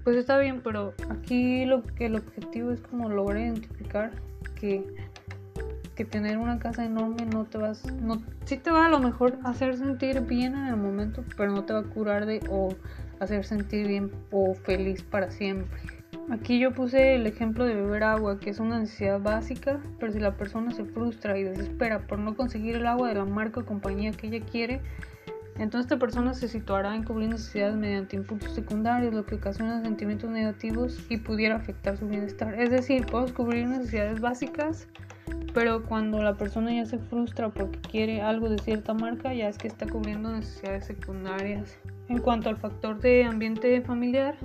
pues 0.03 0.17
está 0.17 0.39
bien, 0.39 0.61
pero 0.63 0.93
aquí 1.09 1.65
lo 1.65 1.83
que 1.83 2.07
el 2.07 2.15
objetivo 2.15 2.71
es 2.71 2.81
como 2.81 3.07
lograr 3.07 3.41
identificar 3.41 4.11
que 4.55 4.83
que 6.01 6.05
tener 6.09 6.39
una 6.39 6.57
casa 6.57 6.83
enorme 6.83 7.27
no 7.27 7.45
te 7.45 7.59
vas, 7.59 7.85
no, 7.93 8.23
sí 8.45 8.57
te 8.57 8.71
va 8.71 8.87
a 8.87 8.89
lo 8.89 8.99
mejor 8.99 9.37
hacer 9.43 9.77
sentir 9.77 10.21
bien 10.21 10.55
en 10.55 10.65
el 10.65 10.75
momento, 10.75 11.23
pero 11.37 11.51
no 11.51 11.63
te 11.63 11.73
va 11.73 11.79
a 11.79 11.83
curar 11.83 12.25
de 12.25 12.41
o 12.49 12.69
hacer 13.19 13.45
sentir 13.45 13.87
bien 13.87 14.11
o 14.31 14.55
feliz 14.55 15.03
para 15.03 15.29
siempre. 15.29 15.69
Aquí 16.31 16.59
yo 16.59 16.71
puse 16.71 17.13
el 17.13 17.27
ejemplo 17.27 17.65
de 17.65 17.75
beber 17.75 18.03
agua, 18.03 18.39
que 18.39 18.49
es 18.49 18.59
una 18.59 18.79
necesidad 18.79 19.19
básica, 19.19 19.79
pero 19.99 20.11
si 20.11 20.19
la 20.19 20.37
persona 20.37 20.71
se 20.71 20.85
frustra 20.85 21.37
y 21.37 21.43
desespera 21.43 21.99
por 22.07 22.17
no 22.17 22.35
conseguir 22.35 22.77
el 22.77 22.87
agua 22.87 23.09
de 23.09 23.15
la 23.15 23.25
marca 23.25 23.59
o 23.59 23.65
compañía 23.65 24.11
que 24.11 24.27
ella 24.27 24.43
quiere, 24.43 24.81
entonces 25.59 25.85
esta 25.85 25.99
persona 25.99 26.33
se 26.33 26.47
situará 26.47 26.95
en 26.95 27.03
cubrir 27.03 27.29
necesidades 27.29 27.75
mediante 27.75 28.15
impulsos 28.15 28.55
secundarios, 28.55 29.13
lo 29.13 29.23
que 29.27 29.35
ocasiona 29.35 29.83
sentimientos 29.83 30.31
negativos 30.31 31.05
y 31.09 31.17
pudiera 31.17 31.57
afectar 31.57 31.95
su 31.95 32.07
bienestar. 32.07 32.59
Es 32.59 32.71
decir, 32.71 33.05
podemos 33.05 33.33
cubrir 33.33 33.67
necesidades 33.67 34.19
básicas 34.19 34.87
pero 35.53 35.83
cuando 35.83 36.21
la 36.21 36.35
persona 36.35 36.73
ya 36.73 36.85
se 36.85 36.97
frustra 36.97 37.49
porque 37.49 37.79
quiere 37.79 38.21
algo 38.21 38.49
de 38.49 38.57
cierta 38.59 38.93
marca, 38.93 39.33
ya 39.33 39.49
es 39.49 39.57
que 39.57 39.67
está 39.67 39.85
cubriendo 39.85 40.31
necesidades 40.31 40.85
secundarias. 40.85 41.77
En 42.07 42.19
cuanto 42.19 42.49
al 42.49 42.57
factor 42.57 42.99
de 42.99 43.25
ambiente 43.25 43.81
familiar, 43.81 44.35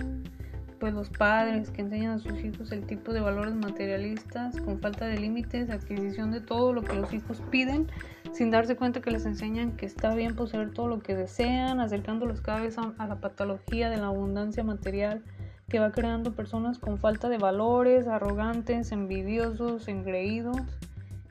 pues 0.79 0.93
los 0.93 1.09
padres 1.11 1.71
que 1.71 1.83
enseñan 1.83 2.13
a 2.13 2.19
sus 2.19 2.39
hijos 2.45 2.71
el 2.73 2.87
tipo 2.87 3.13
de 3.13 3.21
valores 3.21 3.55
materialistas, 3.55 4.61
con 4.61 4.81
falta 4.81 5.07
de 5.07 5.19
límites, 5.19 5.71
adquisición 5.71 6.31
de 6.31 6.41
todo 6.41 6.73
lo 6.73 6.83
que 6.83 6.95
los 6.95 7.13
hijos 7.13 7.43
piden, 7.51 7.87
sin 8.33 8.51
darse 8.51 8.77
cuenta 8.77 9.01
que 9.01 9.11
les 9.11 9.25
enseñan 9.25 9.73
que 9.77 9.87
está 9.87 10.15
bien 10.15 10.35
poseer 10.35 10.73
todo 10.73 10.89
lo 10.89 11.01
que 11.01 11.15
desean, 11.15 11.81
acercándolos 11.81 12.41
cada 12.41 12.61
vez 12.61 12.79
a, 12.79 12.93
a 12.99 13.07
la 13.07 13.21
patología 13.21 13.91
de 13.91 13.97
la 13.97 14.09
abundancia 14.09 14.65
material 14.65 15.23
que 15.69 15.81
va 15.81 15.91
creando 15.91 16.33
personas 16.33 16.79
con 16.79 16.99
falta 16.99 17.29
de 17.29 17.39
valores, 17.39 18.07
arrogantes, 18.07 18.93
envidiosos, 18.93 19.89
engreídos 19.89 20.61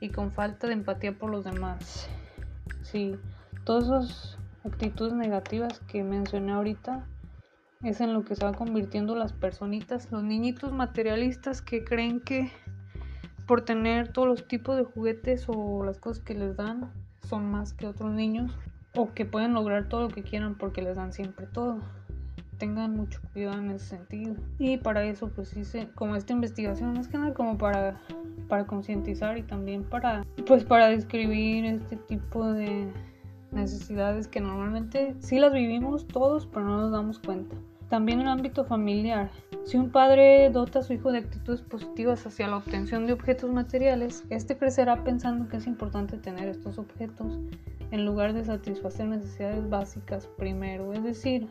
y 0.00 0.10
con 0.10 0.30
falta 0.30 0.66
de 0.66 0.74
empatía 0.74 1.16
por 1.16 1.30
los 1.30 1.44
demás. 1.44 2.08
Sí, 2.82 3.16
todas 3.64 3.84
esas 3.84 4.38
actitudes 4.64 5.14
negativas 5.14 5.80
que 5.80 6.02
mencioné 6.02 6.52
ahorita 6.52 7.06
es 7.82 8.00
en 8.00 8.12
lo 8.12 8.24
que 8.24 8.34
se 8.34 8.44
van 8.44 8.54
convirtiendo 8.54 9.16
las 9.16 9.32
personitas, 9.32 10.10
los 10.10 10.22
niñitos 10.22 10.72
materialistas 10.72 11.62
que 11.62 11.84
creen 11.84 12.20
que 12.20 12.50
por 13.46 13.62
tener 13.62 14.12
todos 14.12 14.28
los 14.28 14.48
tipos 14.48 14.76
de 14.76 14.84
juguetes 14.84 15.46
o 15.48 15.84
las 15.84 15.98
cosas 15.98 16.22
que 16.22 16.34
les 16.34 16.56
dan 16.56 16.92
son 17.22 17.50
más 17.50 17.72
que 17.72 17.86
otros 17.86 18.12
niños 18.12 18.52
o 18.94 19.14
que 19.14 19.24
pueden 19.24 19.54
lograr 19.54 19.88
todo 19.88 20.02
lo 20.02 20.08
que 20.08 20.22
quieran 20.22 20.56
porque 20.56 20.82
les 20.82 20.96
dan 20.96 21.12
siempre 21.12 21.46
todo 21.46 21.80
tengan 22.58 22.96
mucho 22.96 23.20
cuidado 23.32 23.58
en 23.58 23.70
ese 23.70 23.96
sentido. 23.96 24.34
Y 24.58 24.78
para 24.78 25.04
eso 25.04 25.28
pues 25.28 25.56
hice 25.56 25.88
como 25.94 26.16
esta 26.16 26.32
investigación, 26.32 26.96
es 26.96 27.08
que 27.08 27.18
nada 27.18 27.34
como 27.34 27.58
para, 27.58 28.00
para 28.48 28.66
concientizar 28.66 29.38
y 29.38 29.42
también 29.42 29.84
para, 29.84 30.24
pues 30.46 30.64
para 30.64 30.88
describir 30.88 31.64
este 31.64 31.96
tipo 31.96 32.52
de 32.52 32.88
necesidades 33.52 34.28
que 34.28 34.40
normalmente 34.40 35.14
sí 35.20 35.38
las 35.38 35.52
vivimos 35.52 36.06
todos, 36.06 36.46
pero 36.46 36.64
no 36.64 36.80
nos 36.82 36.92
damos 36.92 37.18
cuenta. 37.18 37.56
También 37.88 38.20
en 38.20 38.26
el 38.26 38.32
ámbito 38.32 38.64
familiar. 38.64 39.30
Si 39.64 39.76
un 39.76 39.90
padre 39.90 40.50
dota 40.50 40.80
a 40.80 40.82
su 40.82 40.92
hijo 40.92 41.12
de 41.12 41.18
actitudes 41.18 41.62
positivas 41.62 42.26
hacia 42.26 42.48
la 42.48 42.56
obtención 42.56 43.06
de 43.06 43.12
objetos 43.12 43.50
materiales, 43.50 44.24
este 44.28 44.56
crecerá 44.56 45.04
pensando 45.04 45.48
que 45.48 45.58
es 45.58 45.66
importante 45.68 46.16
tener 46.16 46.48
estos 46.48 46.78
objetos 46.78 47.38
en 47.92 48.04
lugar 48.04 48.32
de 48.32 48.44
satisfacer 48.44 49.06
necesidades 49.06 49.68
básicas 49.68 50.26
primero. 50.36 50.92
Es 50.92 51.04
decir, 51.04 51.48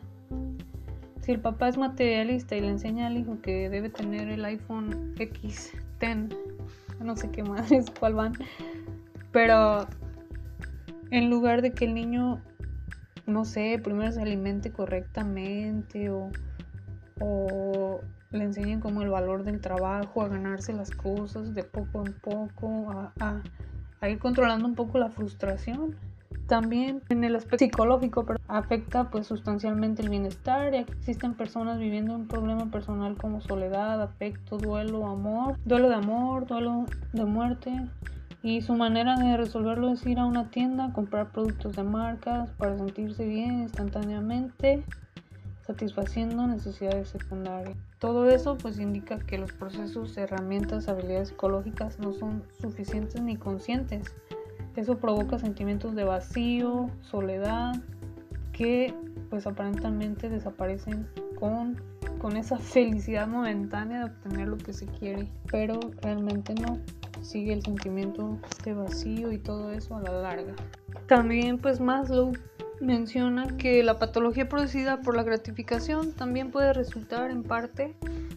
si 1.20 1.32
el 1.32 1.40
papá 1.40 1.68
es 1.68 1.78
materialista 1.78 2.56
y 2.56 2.60
le 2.60 2.68
enseña 2.68 3.06
al 3.06 3.16
hijo 3.16 3.40
que 3.40 3.68
debe 3.68 3.88
tener 3.88 4.28
el 4.28 4.44
iPhone 4.44 5.14
X10, 5.16 6.36
no 7.00 7.16
sé 7.16 7.30
qué 7.30 7.42
más 7.42 7.70
es, 7.72 7.90
cuál 7.98 8.14
van, 8.14 8.32
pero 9.32 9.86
en 11.10 11.30
lugar 11.30 11.62
de 11.62 11.72
que 11.72 11.84
el 11.84 11.94
niño, 11.94 12.40
no 13.26 13.44
sé, 13.44 13.80
primero 13.82 14.12
se 14.12 14.22
alimente 14.22 14.72
correctamente 14.72 16.10
o, 16.10 16.30
le 18.30 18.44
enseñen 18.44 18.80
como 18.80 19.02
el 19.02 19.08
valor 19.08 19.44
del 19.44 19.60
trabajo, 19.60 20.20
a 20.20 20.28
ganarse 20.28 20.72
las 20.72 20.90
cosas 20.90 21.54
de 21.54 21.62
poco 21.62 22.04
en 22.04 22.12
poco, 22.12 22.90
a, 22.90 23.42
a 24.00 24.08
ir 24.08 24.18
controlando 24.18 24.66
un 24.66 24.74
poco 24.74 24.98
la 24.98 25.08
frustración 25.08 25.96
también 26.46 27.02
en 27.08 27.24
el 27.24 27.36
aspecto 27.36 27.64
psicológico 27.64 28.24
pero 28.24 28.40
afecta 28.48 29.10
pues 29.10 29.26
sustancialmente 29.26 30.02
el 30.02 30.08
bienestar 30.08 30.74
existen 30.74 31.34
personas 31.34 31.78
viviendo 31.78 32.14
un 32.14 32.28
problema 32.28 32.70
personal 32.70 33.16
como 33.16 33.40
soledad, 33.40 34.00
afecto, 34.00 34.58
duelo, 34.58 35.06
amor, 35.06 35.58
duelo 35.64 35.88
de 35.88 35.96
amor, 35.96 36.46
duelo 36.46 36.86
de 37.12 37.24
muerte 37.24 37.72
y 38.42 38.60
su 38.60 38.74
manera 38.74 39.16
de 39.16 39.36
resolverlo 39.36 39.90
es 39.90 40.06
ir 40.06 40.20
a 40.20 40.24
una 40.24 40.50
tienda, 40.50 40.92
comprar 40.92 41.32
productos 41.32 41.74
de 41.74 41.82
marcas 41.82 42.50
para 42.52 42.76
sentirse 42.76 43.26
bien 43.26 43.60
instantáneamente, 43.62 44.84
satisfaciendo 45.66 46.46
necesidades 46.46 47.08
secundarias. 47.08 47.76
Todo 47.98 48.30
eso 48.30 48.56
pues 48.56 48.78
indica 48.78 49.18
que 49.18 49.38
los 49.38 49.50
procesos, 49.52 50.16
herramientas, 50.16 50.88
habilidades 50.88 51.30
psicológicas 51.30 51.98
no 51.98 52.12
son 52.12 52.44
suficientes 52.60 53.20
ni 53.20 53.36
conscientes 53.36 54.14
eso 54.76 54.98
provoca 54.98 55.38
sentimientos 55.38 55.94
de 55.94 56.04
vacío, 56.04 56.90
soledad, 57.02 57.74
que 58.52 58.94
pues 59.30 59.46
aparentemente 59.46 60.28
desaparecen 60.28 61.06
con, 61.38 61.80
con 62.18 62.36
esa 62.36 62.58
felicidad 62.58 63.26
momentánea 63.26 63.98
de 63.98 64.04
obtener 64.06 64.48
lo 64.48 64.56
que 64.56 64.72
se 64.72 64.86
quiere, 64.86 65.28
pero 65.50 65.78
realmente 66.02 66.54
no. 66.54 66.78
Sigue 67.22 67.54
el 67.54 67.62
sentimiento 67.62 68.38
de 68.64 68.74
vacío 68.74 69.32
y 69.32 69.38
todo 69.38 69.72
eso 69.72 69.96
a 69.96 70.02
la 70.02 70.12
larga. 70.12 70.54
También 71.06 71.58
pues 71.58 71.80
Maslow 71.80 72.32
menciona 72.80 73.56
que 73.56 73.82
la 73.82 73.98
patología 73.98 74.48
producida 74.48 75.00
por 75.00 75.16
la 75.16 75.22
gratificación 75.22 76.12
también 76.12 76.50
puede 76.50 76.72
resultar 76.72 77.30
en 77.30 77.42
parte 77.42 77.94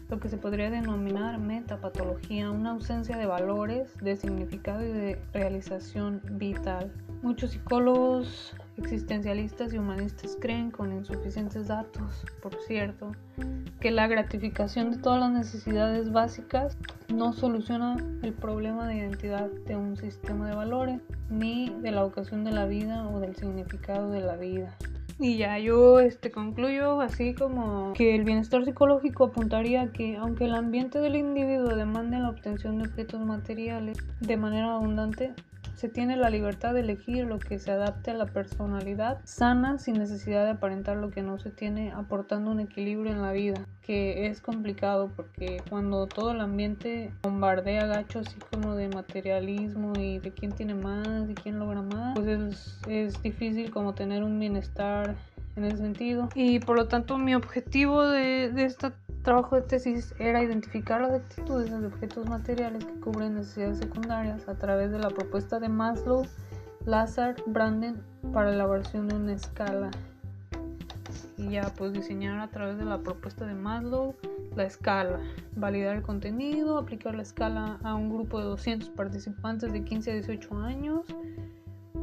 lo 0.08 0.18
que 0.18 0.28
se 0.28 0.36
podría 0.36 0.70
denominar 0.70 1.38
metapatología, 1.38 2.50
una 2.50 2.72
ausencia 2.72 3.16
de 3.16 3.26
valores, 3.26 3.96
de 3.98 4.16
significado 4.16 4.84
y 4.84 4.88
de 4.88 5.22
realización 5.32 6.20
vital. 6.32 6.92
Muchos 7.22 7.52
psicólogos 7.52 8.54
existencialistas 8.80 9.72
y 9.72 9.78
humanistas 9.78 10.36
creen, 10.40 10.70
con 10.70 10.92
insuficientes 10.92 11.68
datos, 11.68 12.24
por 12.42 12.54
cierto, 12.66 13.12
que 13.80 13.90
la 13.90 14.08
gratificación 14.08 14.90
de 14.90 14.98
todas 14.98 15.20
las 15.20 15.30
necesidades 15.30 16.10
básicas 16.10 16.76
no 17.12 17.32
soluciona 17.32 17.96
el 18.22 18.32
problema 18.32 18.88
de 18.88 18.96
identidad 18.96 19.50
de 19.66 19.76
un 19.76 19.96
sistema 19.96 20.48
de 20.48 20.56
valores, 20.56 21.00
ni 21.28 21.70
de 21.80 21.92
la 21.92 22.02
vocación 22.02 22.44
de 22.44 22.52
la 22.52 22.66
vida 22.66 23.08
o 23.08 23.20
del 23.20 23.36
significado 23.36 24.10
de 24.10 24.20
la 24.20 24.36
vida. 24.36 24.76
Y 25.22 25.36
ya 25.36 25.58
yo 25.58 26.00
este, 26.00 26.30
concluyo 26.30 27.02
así 27.02 27.34
como 27.34 27.92
que 27.92 28.14
el 28.14 28.24
bienestar 28.24 28.64
psicológico 28.64 29.24
apuntaría 29.24 29.82
a 29.82 29.92
que 29.92 30.16
aunque 30.16 30.46
el 30.46 30.54
ambiente 30.54 30.98
del 30.98 31.14
individuo 31.14 31.76
demande 31.76 32.18
la 32.18 32.30
obtención 32.30 32.78
de 32.78 32.88
objetos 32.88 33.20
materiales 33.20 33.98
de 34.20 34.36
manera 34.38 34.74
abundante, 34.74 35.34
se 35.80 35.88
tiene 35.88 36.18
la 36.18 36.28
libertad 36.28 36.74
de 36.74 36.80
elegir 36.80 37.24
lo 37.24 37.38
que 37.38 37.58
se 37.58 37.70
adapte 37.70 38.10
a 38.10 38.14
la 38.14 38.26
personalidad 38.26 39.18
sana 39.24 39.78
sin 39.78 39.94
necesidad 39.94 40.44
de 40.44 40.50
aparentar 40.50 40.98
lo 40.98 41.10
que 41.10 41.22
no 41.22 41.38
se 41.38 41.48
tiene, 41.48 41.90
aportando 41.90 42.50
un 42.50 42.60
equilibrio 42.60 43.10
en 43.10 43.22
la 43.22 43.32
vida, 43.32 43.64
que 43.80 44.26
es 44.26 44.42
complicado 44.42 45.10
porque 45.16 45.62
cuando 45.70 46.06
todo 46.06 46.32
el 46.32 46.42
ambiente 46.42 47.14
bombardea 47.22 47.86
gacho 47.86 48.18
así 48.18 48.36
como 48.50 48.74
de 48.74 48.88
materialismo 48.88 49.94
y 49.98 50.18
de 50.18 50.32
quién 50.32 50.52
tiene 50.52 50.74
más 50.74 51.30
y 51.30 51.34
quién 51.34 51.58
logra 51.58 51.80
más, 51.80 52.14
pues 52.14 52.28
es, 52.28 52.78
es 52.86 53.22
difícil 53.22 53.70
como 53.70 53.94
tener 53.94 54.22
un 54.22 54.38
bienestar 54.38 55.16
en 55.60 55.66
ese 55.66 55.78
sentido. 55.78 56.28
Y 56.34 56.58
por 56.60 56.76
lo 56.76 56.88
tanto 56.88 57.18
mi 57.18 57.34
objetivo 57.34 58.02
de, 58.04 58.50
de 58.50 58.64
este 58.64 58.92
trabajo 59.22 59.56
de 59.56 59.62
tesis 59.62 60.14
era 60.18 60.42
identificar 60.42 61.00
las 61.00 61.12
actitudes 61.12 61.70
de 61.70 61.86
objetos 61.86 62.28
materiales 62.28 62.84
que 62.84 63.00
cubren 63.00 63.34
necesidades 63.34 63.78
secundarias 63.78 64.48
a 64.48 64.54
través 64.54 64.90
de 64.90 64.98
la 64.98 65.10
propuesta 65.10 65.60
de 65.60 65.68
Maslow, 65.68 66.26
Lazar, 66.86 67.36
Branden 67.46 68.02
para 68.32 68.48
la 68.48 68.54
elaboración 68.54 69.08
de 69.08 69.16
una 69.16 69.32
escala. 69.34 69.90
Y 71.36 71.50
ya 71.50 71.72
pues 71.76 71.92
diseñar 71.92 72.38
a 72.40 72.48
través 72.48 72.78
de 72.78 72.84
la 72.84 72.98
propuesta 72.98 73.46
de 73.46 73.54
Maslow 73.54 74.14
la 74.56 74.64
escala, 74.64 75.20
validar 75.56 75.96
el 75.96 76.02
contenido, 76.02 76.78
aplicar 76.78 77.14
la 77.14 77.22
escala 77.22 77.78
a 77.82 77.94
un 77.94 78.10
grupo 78.10 78.38
de 78.38 78.44
200 78.46 78.90
participantes 78.90 79.72
de 79.72 79.84
15 79.84 80.10
a 80.10 80.14
18 80.14 80.58
años, 80.58 81.06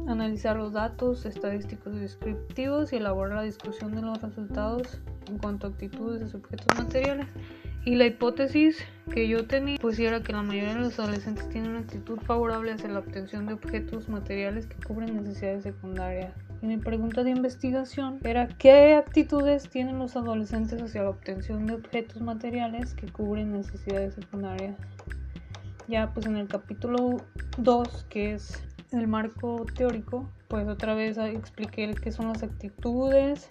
analizar 0.08 0.56
los 0.56 0.72
datos 0.72 1.26
estadísticos 1.26 1.94
y 1.94 1.98
descriptivos 1.98 2.92
y 2.92 2.96
elaborar 2.96 3.36
la 3.36 3.42
discusión 3.42 3.94
de 3.94 4.02
los 4.02 4.20
resultados 4.20 5.00
en 5.28 5.38
cuanto 5.38 5.66
a 5.66 5.70
actitudes 5.70 6.20
de 6.20 6.28
sujetos 6.28 6.66
materiales. 6.76 7.26
Y 7.84 7.94
la 7.94 8.06
hipótesis 8.06 8.78
que 9.12 9.28
yo 9.28 9.46
tenía 9.46 9.78
pues 9.80 9.98
era 9.98 10.22
que 10.22 10.32
la 10.32 10.42
mayoría 10.42 10.74
de 10.74 10.80
los 10.80 10.98
adolescentes 10.98 11.48
tienen 11.48 11.70
una 11.70 11.80
actitud 11.80 12.18
favorable 12.20 12.72
hacia 12.72 12.88
la 12.88 12.98
obtención 12.98 13.46
de 13.46 13.54
objetos 13.54 14.08
materiales 14.08 14.66
que 14.66 14.76
cubren 14.84 15.16
necesidades 15.16 15.62
secundarias. 15.62 16.32
Y 16.60 16.66
mi 16.66 16.76
pregunta 16.78 17.22
de 17.22 17.30
investigación 17.30 18.18
era 18.24 18.48
qué 18.48 18.94
actitudes 18.94 19.68
tienen 19.70 19.98
los 19.98 20.16
adolescentes 20.16 20.82
hacia 20.82 21.04
la 21.04 21.10
obtención 21.10 21.66
de 21.66 21.74
objetos 21.74 22.20
materiales 22.20 22.94
que 22.94 23.06
cubren 23.06 23.52
necesidades 23.52 24.14
secundarias. 24.14 24.76
Ya 25.86 26.12
pues 26.12 26.26
en 26.26 26.36
el 26.36 26.48
capítulo 26.48 27.18
2, 27.56 28.06
que 28.10 28.34
es 28.34 28.67
el 28.92 29.08
marco 29.08 29.66
teórico, 29.74 30.28
pues 30.48 30.66
otra 30.68 30.94
vez 30.94 31.18
expliqué 31.18 31.94
qué 31.94 32.12
son 32.12 32.28
las 32.28 32.42
actitudes 32.42 33.48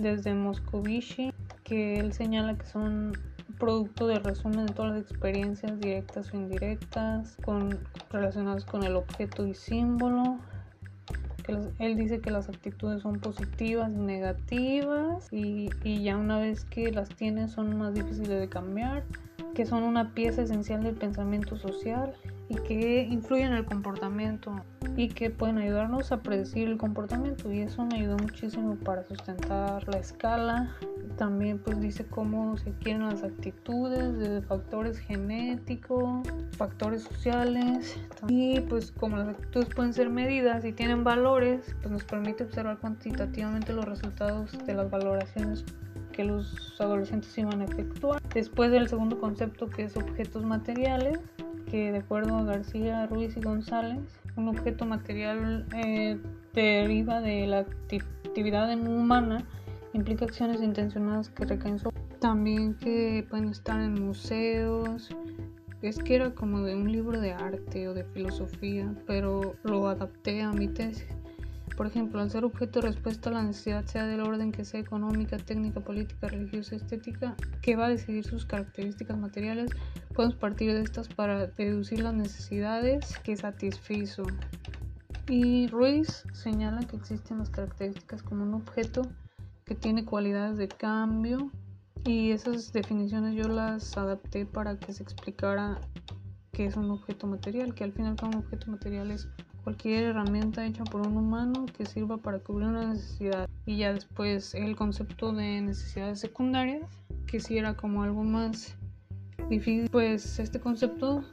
desde 0.00 0.34
Moscovici, 0.34 1.32
que 1.62 1.98
él 1.98 2.12
señala 2.12 2.56
que 2.56 2.66
son 2.66 3.12
producto 3.58 4.06
de 4.06 4.18
resumen 4.18 4.66
de 4.66 4.72
todas 4.72 4.92
las 4.92 5.00
experiencias 5.02 5.78
directas 5.80 6.32
o 6.32 6.36
indirectas 6.36 7.36
con, 7.44 7.78
relacionadas 8.10 8.64
con 8.64 8.82
el 8.82 8.96
objeto 8.96 9.46
y 9.46 9.54
símbolo. 9.54 10.38
él 11.78 11.96
dice 11.96 12.20
que 12.20 12.30
las 12.30 12.48
actitudes 12.48 13.02
son 13.02 13.20
positivas 13.20 13.92
y 13.92 13.98
negativas 13.98 15.32
y, 15.32 15.70
y 15.84 16.02
ya 16.02 16.16
una 16.16 16.38
vez 16.38 16.64
que 16.64 16.90
las 16.90 17.08
tienes 17.10 17.52
son 17.52 17.76
más 17.78 17.94
difíciles 17.94 18.40
de 18.40 18.48
cambiar, 18.48 19.04
que 19.54 19.66
son 19.66 19.84
una 19.84 20.14
pieza 20.14 20.42
esencial 20.42 20.82
del 20.82 20.94
pensamiento 20.94 21.56
social 21.56 22.14
y 22.48 22.56
que 22.56 23.02
influyen 23.02 23.48
en 23.48 23.54
el 23.54 23.64
comportamiento 23.64 24.54
y 24.96 25.08
que 25.08 25.30
pueden 25.30 25.58
ayudarnos 25.58 26.12
a 26.12 26.22
predecir 26.22 26.68
el 26.68 26.76
comportamiento 26.76 27.50
y 27.52 27.60
eso 27.60 27.84
me 27.84 27.96
ayudó 27.96 28.16
muchísimo 28.18 28.76
para 28.76 29.02
sustentar 29.04 29.86
la 29.88 29.98
escala. 29.98 30.76
También 31.16 31.58
pues 31.58 31.80
dice 31.80 32.04
cómo 32.04 32.56
se 32.56 32.72
quieren 32.72 33.06
las 33.06 33.22
actitudes 33.22 34.18
de 34.18 34.42
factores 34.42 34.98
genéticos 34.98 36.26
factores 36.56 37.02
sociales 37.02 37.96
y 38.28 38.60
pues 38.60 38.92
como 38.92 39.16
las 39.16 39.28
actitudes 39.28 39.68
pueden 39.74 39.92
ser 39.92 40.10
medidas 40.10 40.64
y 40.64 40.72
tienen 40.72 41.04
valores 41.04 41.74
pues 41.80 41.90
nos 41.90 42.04
permite 42.04 42.44
observar 42.44 42.78
cuantitativamente 42.78 43.72
los 43.72 43.84
resultados 43.84 44.52
de 44.66 44.74
las 44.74 44.90
valoraciones 44.90 45.64
que 46.14 46.24
los 46.24 46.80
adolescentes 46.80 47.36
iban 47.36 47.60
a 47.60 47.64
efectuar 47.64 48.22
después 48.32 48.70
del 48.70 48.88
segundo 48.88 49.18
concepto 49.18 49.68
que 49.68 49.84
es 49.84 49.96
objetos 49.96 50.44
materiales 50.44 51.18
que 51.70 51.90
de 51.90 51.98
acuerdo 51.98 52.36
a 52.36 52.44
García, 52.44 53.06
Ruiz 53.06 53.36
y 53.36 53.40
González, 53.40 54.00
un 54.36 54.48
objeto 54.48 54.86
material 54.86 55.66
eh, 55.74 56.18
deriva 56.52 57.20
de 57.20 57.46
la 57.46 57.60
actividad 57.60 58.72
humana, 58.78 59.44
implica 59.92 60.24
acciones 60.24 60.62
intencionadas 60.62 61.30
que 61.30 61.44
recaen 61.44 61.78
sobre 61.78 61.94
también 62.20 62.74
que 62.74 63.26
pueden 63.28 63.48
estar 63.48 63.80
en 63.80 64.02
museos. 64.02 65.10
Es 65.82 65.98
que 65.98 66.14
era 66.14 66.30
como 66.30 66.62
de 66.62 66.74
un 66.74 66.90
libro 66.90 67.20
de 67.20 67.32
arte 67.32 67.88
o 67.88 67.92
de 67.92 68.04
filosofía, 68.04 68.94
pero 69.06 69.56
lo 69.62 69.88
adapté 69.88 70.42
a 70.42 70.50
mi 70.52 70.68
tesis. 70.68 71.06
Por 71.76 71.86
ejemplo, 71.86 72.20
al 72.20 72.30
ser 72.30 72.44
objeto 72.44 72.80
respuesta 72.80 73.30
a 73.30 73.32
la 73.32 73.42
necesidad, 73.42 73.84
sea 73.86 74.06
del 74.06 74.20
orden 74.20 74.52
que 74.52 74.64
sea 74.64 74.78
económica, 74.78 75.36
técnica, 75.38 75.80
política, 75.80 76.28
religiosa, 76.28 76.76
estética, 76.76 77.34
que 77.62 77.74
va 77.74 77.86
a 77.86 77.88
decidir 77.88 78.24
sus 78.24 78.46
características 78.46 79.18
materiales, 79.18 79.70
podemos 80.14 80.36
partir 80.36 80.72
de 80.72 80.82
estas 80.82 81.08
para 81.08 81.48
deducir 81.48 82.00
las 82.00 82.14
necesidades 82.14 83.18
que 83.24 83.36
satisfizo. 83.36 84.22
Y 85.28 85.66
Ruiz 85.68 86.24
señala 86.32 86.80
que 86.86 86.96
existen 86.96 87.38
las 87.38 87.50
características 87.50 88.22
como 88.22 88.44
un 88.44 88.54
objeto 88.54 89.02
que 89.64 89.74
tiene 89.74 90.04
cualidades 90.04 90.58
de 90.58 90.68
cambio 90.68 91.50
y 92.04 92.32
esas 92.32 92.72
definiciones 92.72 93.34
yo 93.34 93.48
las 93.48 93.96
adapté 93.96 94.44
para 94.44 94.78
que 94.78 94.92
se 94.92 95.02
explicara 95.02 95.80
qué 96.52 96.66
es 96.66 96.76
un 96.76 96.90
objeto 96.90 97.26
material, 97.26 97.74
que 97.74 97.84
al 97.84 97.92
final 97.92 98.16
un 98.22 98.36
objeto 98.36 98.70
material 98.70 99.10
es 99.10 99.28
cualquier 99.64 100.04
herramienta 100.04 100.64
hecha 100.64 100.84
por 100.84 101.06
un 101.06 101.16
humano 101.16 101.66
que 101.76 101.86
sirva 101.86 102.18
para 102.18 102.38
cubrir 102.38 102.68
una 102.68 102.92
necesidad. 102.92 103.48
Y 103.66 103.78
ya 103.78 103.92
después 103.92 104.54
el 104.54 104.76
concepto 104.76 105.32
de 105.32 105.62
necesidades 105.62 106.20
secundarias, 106.20 106.88
que 107.26 107.40
si 107.40 107.58
era 107.58 107.74
como 107.74 108.02
algo 108.02 108.22
más 108.22 108.76
difícil, 109.48 109.88
pues 109.90 110.38
este 110.38 110.60
concepto 110.60 111.24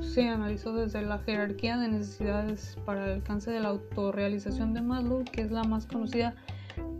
se 0.00 0.28
analizó 0.28 0.74
desde 0.74 1.02
la 1.02 1.18
jerarquía 1.18 1.78
de 1.78 1.88
necesidades 1.88 2.76
para 2.84 3.06
el 3.06 3.12
alcance 3.14 3.50
de 3.50 3.60
la 3.60 3.70
autorrealización 3.70 4.74
de 4.74 4.82
Maslow, 4.82 5.24
que 5.24 5.40
es 5.40 5.50
la 5.50 5.64
más 5.64 5.86
conocida 5.86 6.34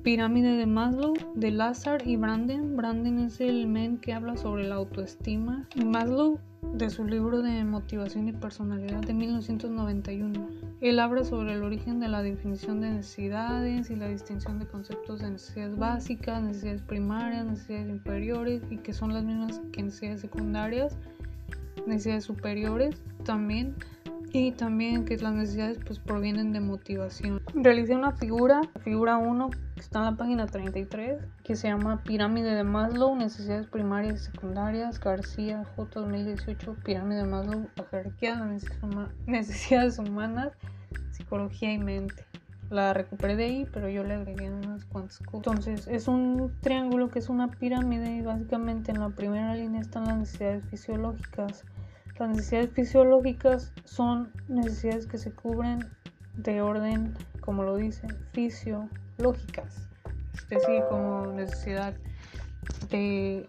pirámide 0.02 0.56
de 0.56 0.66
Maslow, 0.66 1.14
de 1.34 1.50
Lazar 1.50 2.06
y 2.06 2.16
Branden. 2.16 2.76
Branden 2.76 3.18
es 3.18 3.40
el 3.40 3.66
men 3.66 3.98
que 3.98 4.14
habla 4.14 4.36
sobre 4.36 4.66
la 4.66 4.76
autoestima. 4.76 5.68
Maslow, 5.84 6.38
de 6.74 6.90
su 6.90 7.04
libro 7.04 7.42
de 7.42 7.64
motivación 7.64 8.28
y 8.28 8.32
personalidad 8.32 9.00
de 9.00 9.14
1991. 9.14 10.67
Él 10.80 11.00
habla 11.00 11.24
sobre 11.24 11.54
el 11.54 11.64
origen 11.64 11.98
de 11.98 12.08
la 12.08 12.22
definición 12.22 12.80
de 12.80 12.90
necesidades 12.90 13.90
y 13.90 13.96
la 13.96 14.06
distinción 14.06 14.60
de 14.60 14.66
conceptos 14.66 15.20
de 15.20 15.30
necesidades 15.30 15.76
básicas, 15.76 16.40
necesidades 16.40 16.82
primarias, 16.82 17.46
necesidades 17.46 17.88
inferiores 17.88 18.62
y 18.70 18.76
que 18.76 18.92
son 18.92 19.12
las 19.12 19.24
mismas 19.24 19.60
que 19.72 19.82
necesidades 19.82 20.20
secundarias, 20.20 20.96
necesidades 21.86 22.24
superiores 22.24 23.02
también 23.24 23.74
y 24.32 24.52
también 24.52 25.04
que 25.04 25.16
las 25.16 25.32
necesidades 25.32 25.78
pues 25.86 25.98
provienen 25.98 26.52
de 26.52 26.60
motivación. 26.60 27.40
Realicé 27.54 27.94
una 27.94 28.12
figura, 28.12 28.60
figura 28.82 29.16
1, 29.16 29.50
que 29.50 29.80
está 29.80 30.00
en 30.00 30.04
la 30.04 30.16
página 30.16 30.46
33, 30.46 31.22
que 31.42 31.56
se 31.56 31.68
llama 31.68 32.02
Pirámide 32.04 32.54
de 32.54 32.64
Maslow, 32.64 33.16
necesidades 33.16 33.66
primarias 33.66 34.22
y 34.22 34.24
secundarias, 34.26 35.00
García 35.00 35.64
J 35.76 36.00
2018, 36.00 36.76
Pirámide 36.84 37.22
de 37.22 37.28
Maslow, 37.28 37.68
la 37.76 37.84
jerarquía 37.84 38.36
de 38.36 39.08
necesidades 39.26 39.98
humanas, 39.98 40.52
psicología 41.10 41.72
y 41.72 41.78
mente. 41.78 42.27
La 42.70 42.92
recuperé 42.92 43.36
de 43.36 43.44
ahí, 43.44 43.66
pero 43.72 43.88
yo 43.88 44.04
le 44.04 44.14
agregué 44.14 44.50
unas 44.50 44.84
cuantas 44.84 45.18
cosas. 45.20 45.46
Entonces, 45.46 45.88
es 45.88 46.06
un 46.08 46.52
triángulo 46.60 47.08
que 47.08 47.18
es 47.18 47.28
una 47.28 47.48
pirámide 47.48 48.16
y 48.16 48.22
básicamente 48.22 48.90
en 48.90 49.00
la 49.00 49.10
primera 49.10 49.54
línea 49.54 49.80
están 49.80 50.04
las 50.04 50.18
necesidades 50.18 50.64
fisiológicas 50.68 51.64
las 52.18 52.30
necesidades 52.30 52.70
fisiológicas 52.72 53.72
son 53.84 54.32
necesidades 54.48 55.06
que 55.06 55.18
se 55.18 55.30
cubren 55.30 55.88
de 56.34 56.60
orden, 56.60 57.14
como 57.40 57.62
lo 57.62 57.76
dicen, 57.76 58.10
fisiológicas. 58.32 59.88
Es 60.34 60.48
decir, 60.48 60.82
como 60.90 61.26
necesidad 61.26 61.94
de 62.90 63.46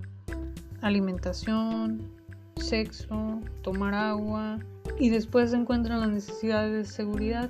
alimentación, 0.82 2.12
sexo, 2.58 3.42
tomar 3.64 3.96
agua. 3.96 4.60
Y 5.00 5.10
después 5.10 5.50
se 5.50 5.58
encuentran 5.58 6.02
las 6.02 6.10
necesidades 6.10 6.72
de 6.72 6.86
seguridad. 6.86 7.50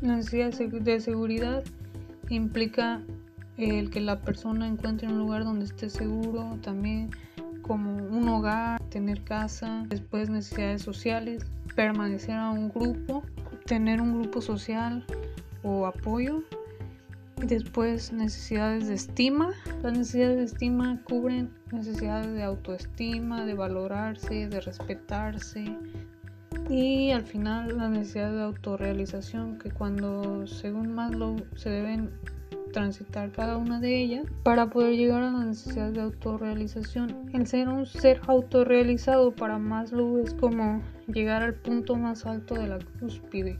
La 0.00 0.16
necesidad 0.16 0.52
de 0.52 1.00
seguridad 1.00 1.64
implica 2.28 3.02
el 3.56 3.90
que 3.90 4.00
la 4.00 4.20
persona 4.20 4.66
encuentre 4.66 5.08
un 5.08 5.18
lugar 5.18 5.44
donde 5.44 5.64
esté 5.64 5.88
seguro 5.88 6.58
también 6.62 7.10
como 7.62 7.96
un 7.96 8.28
hogar, 8.28 8.82
tener 8.90 9.22
casa, 9.22 9.84
después 9.88 10.28
necesidades 10.28 10.82
sociales, 10.82 11.46
permanecer 11.74 12.36
a 12.36 12.50
un 12.50 12.68
grupo, 12.68 13.22
tener 13.64 14.00
un 14.00 14.20
grupo 14.20 14.40
social 14.40 15.04
o 15.62 15.86
apoyo. 15.86 16.42
Después 17.36 18.12
necesidades 18.12 18.86
de 18.86 18.94
estima. 18.94 19.50
Las 19.82 19.98
necesidades 19.98 20.36
de 20.36 20.44
estima 20.44 21.00
cubren 21.04 21.50
necesidades 21.72 22.32
de 22.32 22.42
autoestima, 22.42 23.44
de 23.44 23.54
valorarse, 23.54 24.48
de 24.48 24.60
respetarse. 24.60 25.64
Y 26.68 27.10
al 27.10 27.24
final 27.24 27.76
la 27.76 27.88
necesidad 27.88 28.32
de 28.32 28.42
autorrealización, 28.42 29.58
que 29.58 29.70
cuando 29.70 30.46
según 30.46 30.94
Maslow 30.94 31.36
se 31.56 31.70
deben 31.70 32.10
transitar 32.74 33.30
cada 33.30 33.56
una 33.56 33.80
de 33.80 34.02
ellas 34.02 34.26
para 34.42 34.68
poder 34.68 34.96
llegar 34.96 35.22
a 35.22 35.30
la 35.30 35.44
necesidad 35.44 35.92
de 35.92 36.00
autorrealización. 36.00 37.30
El 37.32 37.46
ser 37.46 37.68
un 37.68 37.86
ser 37.86 38.20
autorrealizado 38.26 39.30
para 39.32 39.58
Maslow 39.58 40.18
es 40.18 40.34
como 40.34 40.82
llegar 41.06 41.42
al 41.42 41.54
punto 41.54 41.94
más 41.94 42.26
alto 42.26 42.54
de 42.54 42.66
la 42.66 42.78
cúspide. 42.98 43.58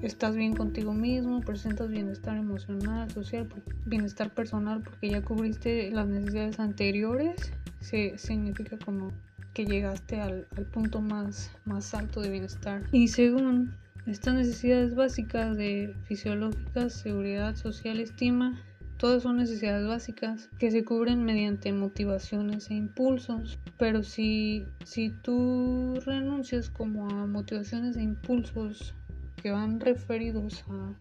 Estás 0.00 0.36
bien 0.36 0.54
contigo 0.54 0.94
mismo, 0.94 1.40
presentas 1.40 1.88
bienestar 1.88 2.36
emocional, 2.36 3.10
social, 3.10 3.48
bienestar 3.86 4.32
personal 4.32 4.82
porque 4.82 5.10
ya 5.10 5.22
cubriste 5.22 5.90
las 5.90 6.06
necesidades 6.06 6.60
anteriores. 6.60 7.52
Se, 7.80 8.16
significa 8.16 8.78
como 8.78 9.10
que 9.56 9.64
llegaste 9.64 10.20
al, 10.20 10.46
al 10.54 10.66
punto 10.66 11.00
más, 11.00 11.50
más 11.64 11.94
alto 11.94 12.20
de 12.20 12.28
bienestar. 12.28 12.82
Y 12.92 13.08
según 13.08 13.74
estas 14.06 14.34
necesidades 14.34 14.94
básicas 14.94 15.56
de 15.56 15.94
fisiológicas, 16.04 16.92
seguridad 16.92 17.56
social, 17.56 17.98
estima, 17.98 18.62
Todas 18.98 19.24
son 19.24 19.36
necesidades 19.36 19.86
básicas 19.86 20.48
que 20.58 20.70
se 20.70 20.82
cubren 20.82 21.22
mediante 21.22 21.70
motivaciones 21.70 22.70
e 22.70 22.74
impulsos. 22.74 23.58
Pero 23.78 24.02
si, 24.02 24.64
si 24.84 25.10
tú 25.10 26.00
renuncias 26.06 26.70
como 26.70 27.06
a 27.10 27.26
motivaciones 27.26 27.98
e 27.98 28.02
impulsos 28.02 28.94
que 29.42 29.50
van 29.50 29.80
referidos 29.80 30.64
a 30.70 30.94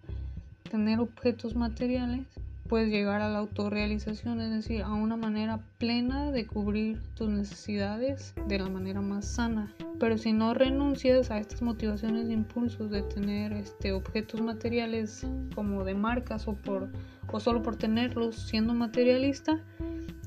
tener 0.70 1.00
objetos 1.00 1.56
materiales, 1.56 2.28
puedes 2.68 2.90
llegar 2.90 3.22
a 3.22 3.30
la 3.30 3.40
autorrealización, 3.40 4.42
es 4.42 4.52
decir, 4.52 4.82
a 4.82 4.94
una 4.94 5.16
manera 5.16 5.60
plena 5.78 6.32
de 6.32 6.48
cubrir 6.48 7.00
tus 7.14 7.30
necesidades 7.30 8.34
de 8.48 8.60
la 8.60 8.70
manera 8.70 9.02
más 9.02 9.26
sana. 9.26 9.72
Pero 10.00 10.18
si 10.18 10.34
no 10.34 10.54
renuncias 10.54 11.32
a 11.32 11.38
estas 11.38 11.62
motivaciones 11.62 12.28
e 12.28 12.34
impulsos 12.34 12.90
de 12.90 13.04
tener 13.04 13.54
este, 13.54 13.92
objetos 13.92 14.42
materiales 14.42 15.26
como 15.54 15.84
de 15.84 15.94
marcas 15.94 16.48
o, 16.48 16.54
por, 16.54 16.90
o 17.32 17.40
solo 17.40 17.62
por 17.62 17.76
tenerlos 17.76 18.36
siendo 18.36 18.74
materialista, 18.74 19.60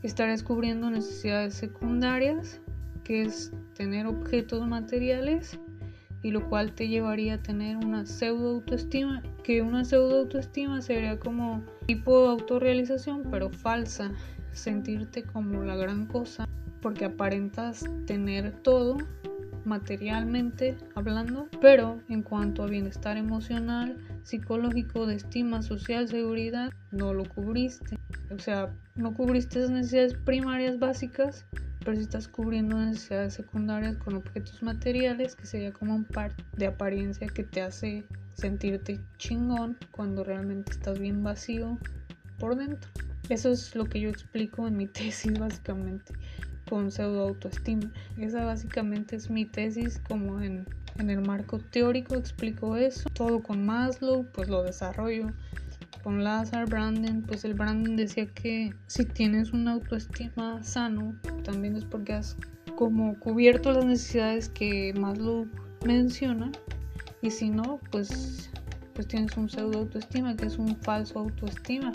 estarás 0.03 0.43
cubriendo 0.43 0.91
necesidades 0.91 1.55
secundarias, 1.55 2.61
que 3.03 3.23
es 3.23 3.53
tener 3.75 4.07
objetos 4.07 4.67
materiales 4.67 5.59
y 6.23 6.31
lo 6.31 6.49
cual 6.49 6.73
te 6.73 6.89
llevaría 6.89 7.35
a 7.35 7.43
tener 7.43 7.77
una 7.77 8.07
pseudo 8.07 8.51
autoestima, 8.51 9.23
que 9.43 9.63
una 9.63 9.85
pseudo 9.85 10.21
autoestima 10.21 10.83
sería 10.83 11.19
como 11.19 11.63
tipo 11.87 12.29
autorrealización, 12.29 13.23
pero 13.31 13.51
falsa, 13.51 14.11
sentirte 14.53 15.23
como 15.23 15.63
la 15.63 15.77
gran 15.77 16.07
cosa, 16.07 16.49
porque 16.81 17.05
aparentas 17.05 17.85
tener 18.07 18.53
todo 18.63 18.99
materialmente 19.65 20.77
hablando, 20.95 21.49
pero 21.61 22.01
en 22.09 22.23
cuanto 22.23 22.63
a 22.63 22.67
bienestar 22.67 23.17
emocional, 23.17 23.99
psicológico, 24.23 25.07
de 25.07 25.17
estima 25.17 25.63
social, 25.63 26.09
seguridad, 26.09 26.73
no 26.91 27.13
lo 27.13 27.25
cubriste. 27.25 27.99
O 28.35 28.39
sea, 28.39 28.75
no 28.97 29.15
cubriste 29.15 29.59
esas 29.59 29.71
necesidades 29.71 30.15
primarias 30.15 30.79
básicas 30.79 31.45
pero 31.81 31.97
si 31.97 32.03
estás 32.03 32.29
cubriendo 32.29 32.77
necesidades 32.79 33.35
secundarias 33.35 33.97
con 33.97 34.15
objetos 34.15 34.63
materiales, 34.63 35.37
que 35.37 35.47
sería 35.47 35.73
como 35.73 35.95
un 35.95 36.05
par 36.05 36.35
de 36.57 36.67
apariencia 36.67 37.29
que 37.29 37.45
te 37.45 37.63
hace 37.63 38.05
sentirte 38.35 39.01
chingón 39.17 39.77
cuando 39.91 40.25
realmente 40.25 40.73
estás 40.73 40.99
bien 40.99 41.23
vacío 41.23 41.79
por 42.39 42.57
dentro. 42.57 42.91
Eso 43.29 43.51
es 43.51 43.75
lo 43.75 43.85
que 43.85 44.01
yo 44.01 44.09
explico 44.09 44.67
en 44.67 44.77
mi 44.77 44.87
tesis 44.87 45.39
básicamente 45.39 46.15
con 46.69 46.91
pseudo 46.91 47.23
autoestima. 47.23 47.91
Esa 48.19 48.45
básicamente 48.45 49.17
es 49.17 49.31
mi 49.31 49.45
tesis 49.45 50.01
como 50.07 50.41
en, 50.41 50.67
en 50.99 51.11
el 51.11 51.21
marco 51.21 51.59
teórico 51.59 52.15
explico 52.15 52.77
eso. 52.77 53.09
Todo 53.11 53.43
con 53.43 53.65
Maslow 53.65 54.27
pues 54.33 54.49
lo 54.49 54.63
desarrollo 54.63 55.33
con 56.09 56.25
Lazar 56.25 56.67
Branden, 56.67 57.21
pues 57.21 57.45
el 57.45 57.53
Branden 57.53 57.95
decía 57.95 58.25
que 58.25 58.73
si 58.87 59.05
tienes 59.05 59.53
una 59.53 59.73
autoestima 59.73 60.65
sano, 60.65 61.15
también 61.45 61.77
es 61.77 61.85
porque 61.85 62.15
has 62.15 62.35
como 62.77 63.15
cubierto 63.19 63.73
las 63.73 63.85
necesidades 63.85 64.49
que 64.49 64.95
Maslow 64.99 65.47
menciona 65.85 66.51
y 67.21 67.31
si 67.31 67.51
no, 67.51 67.79
pues, 67.91 68.49
pues 68.95 69.07
tienes 69.07 69.37
un 69.37 69.51
pseudo 69.51 69.81
autoestima, 69.81 70.35
que 70.35 70.47
es 70.47 70.57
un 70.57 70.77
falso 70.77 71.19
autoestima 71.19 71.93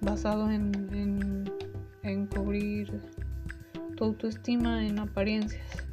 basado 0.00 0.50
en, 0.50 1.44
en 2.02 2.26
cubrir 2.28 2.98
tu 3.94 4.04
autoestima 4.04 4.86
en 4.86 4.98
apariencias, 5.00 5.84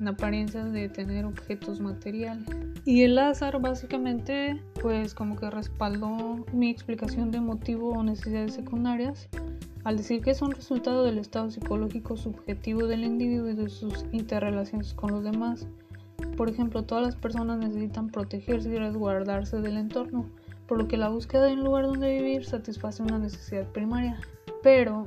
en 0.00 0.08
apariencias 0.08 0.72
de 0.72 0.88
tener 0.88 1.24
objetos 1.24 1.80
materiales. 1.80 2.46
Y 2.84 3.02
el 3.02 3.18
azar 3.18 3.60
básicamente 3.60 4.62
pues 4.80 5.14
como 5.14 5.36
que 5.36 5.50
respaldó 5.50 6.44
mi 6.52 6.70
explicación 6.70 7.30
de 7.30 7.40
motivo 7.40 7.90
o 7.90 8.02
necesidades 8.02 8.54
secundarias 8.54 9.28
al 9.84 9.98
decir 9.98 10.22
que 10.22 10.30
es 10.30 10.42
un 10.42 10.50
resultado 10.50 11.04
del 11.04 11.18
estado 11.18 11.50
psicológico 11.50 12.16
subjetivo 12.16 12.86
del 12.86 13.04
individuo 13.04 13.50
y 13.50 13.54
de 13.54 13.68
sus 13.68 14.06
interrelaciones 14.12 14.94
con 14.94 15.12
los 15.12 15.22
demás. 15.22 15.66
Por 16.36 16.48
ejemplo, 16.48 16.84
todas 16.84 17.04
las 17.04 17.16
personas 17.16 17.58
necesitan 17.58 18.08
protegerse 18.08 18.70
y 18.70 18.78
resguardarse 18.78 19.60
del 19.60 19.76
entorno, 19.76 20.30
por 20.66 20.78
lo 20.78 20.88
que 20.88 20.96
la 20.96 21.10
búsqueda 21.10 21.44
de 21.44 21.52
un 21.52 21.64
lugar 21.64 21.86
donde 21.86 22.16
vivir 22.16 22.46
satisface 22.46 23.02
una 23.02 23.18
necesidad 23.18 23.66
primaria. 23.72 24.18
Pero 24.62 25.06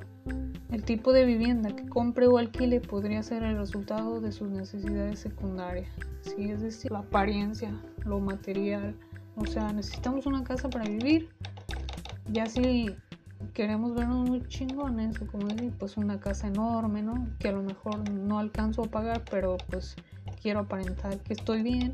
el 0.72 0.84
tipo 0.84 1.14
de 1.14 1.26
vivienda 1.26 1.76
que 1.76 1.88
compre 1.88 2.28
o 2.28 2.38
alquile 2.38 2.82
podría 2.82 3.24
ser 3.24 3.44
el 3.44 3.58
resultado 3.58 4.20
de 4.20 4.32
sus 4.32 4.50
necesidades 4.50 5.20
secundarias, 5.20 5.90
¿sí? 6.22 6.52
es 6.52 6.62
decir, 6.62 6.92
la 6.92 7.00
apariencia, 7.00 7.72
lo 8.06 8.20
material. 8.20 8.96
O 9.36 9.46
sea, 9.46 9.72
necesitamos 9.72 10.26
una 10.26 10.44
casa 10.44 10.70
para 10.70 10.86
vivir. 10.86 11.30
Ya 12.32 12.48
si 12.48 12.96
queremos 13.54 13.94
vernos 13.94 14.28
muy 14.28 14.46
chingones, 14.48 15.20
como 15.20 15.48
decir, 15.48 15.72
pues 15.78 15.96
una 15.96 16.20
casa 16.20 16.48
enorme, 16.48 17.02
¿no? 17.04 17.28
Que 17.40 17.50
a 17.50 17.52
lo 17.52 17.64
mejor 17.64 18.10
no 18.10 18.40
alcanzo 18.40 18.84
a 18.84 18.88
pagar, 18.88 19.24
pero 19.30 19.58
pues 19.70 19.96
quiero 20.42 20.62
aparentar 20.62 21.20
que 21.20 21.34
estoy 21.34 21.62
bien 21.62 21.94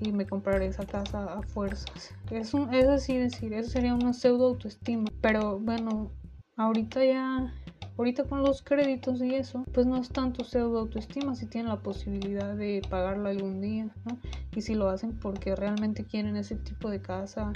y 0.00 0.12
me 0.12 0.26
compraré 0.26 0.66
esa 0.66 0.86
casa 0.86 1.24
a 1.24 1.42
fuerzas. 1.42 2.14
Es, 2.30 2.54
un, 2.54 2.72
es 2.72 2.86
así 2.86 3.16
decir, 3.16 3.52
eso 3.52 3.70
sería 3.70 3.94
una 3.94 4.12
pseudo 4.12 4.46
autoestima. 4.46 5.10
Pero 5.20 5.58
bueno, 5.58 6.10
ahorita 6.58 7.04
ya 7.04 7.54
Ahorita 7.98 8.22
con 8.22 8.44
los 8.44 8.62
créditos 8.62 9.20
y 9.22 9.34
eso, 9.34 9.64
pues 9.72 9.84
no 9.84 9.96
es 9.96 10.10
tanto 10.10 10.44
pseudo 10.44 10.78
autoestima 10.78 11.34
si 11.34 11.46
tienen 11.46 11.68
la 11.68 11.80
posibilidad 11.80 12.54
de 12.54 12.80
pagarlo 12.88 13.28
algún 13.28 13.60
día, 13.60 13.88
¿no? 14.04 14.16
Y 14.54 14.62
si 14.62 14.76
lo 14.76 14.88
hacen 14.88 15.18
porque 15.18 15.56
realmente 15.56 16.04
quieren 16.04 16.36
ese 16.36 16.54
tipo 16.54 16.90
de 16.90 17.02
casa 17.02 17.52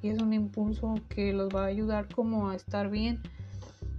y 0.00 0.08
es 0.08 0.22
un 0.22 0.32
impulso 0.32 0.94
que 1.10 1.34
los 1.34 1.50
va 1.50 1.64
a 1.64 1.66
ayudar 1.66 2.08
como 2.14 2.48
a 2.48 2.56
estar 2.56 2.88
bien. 2.88 3.20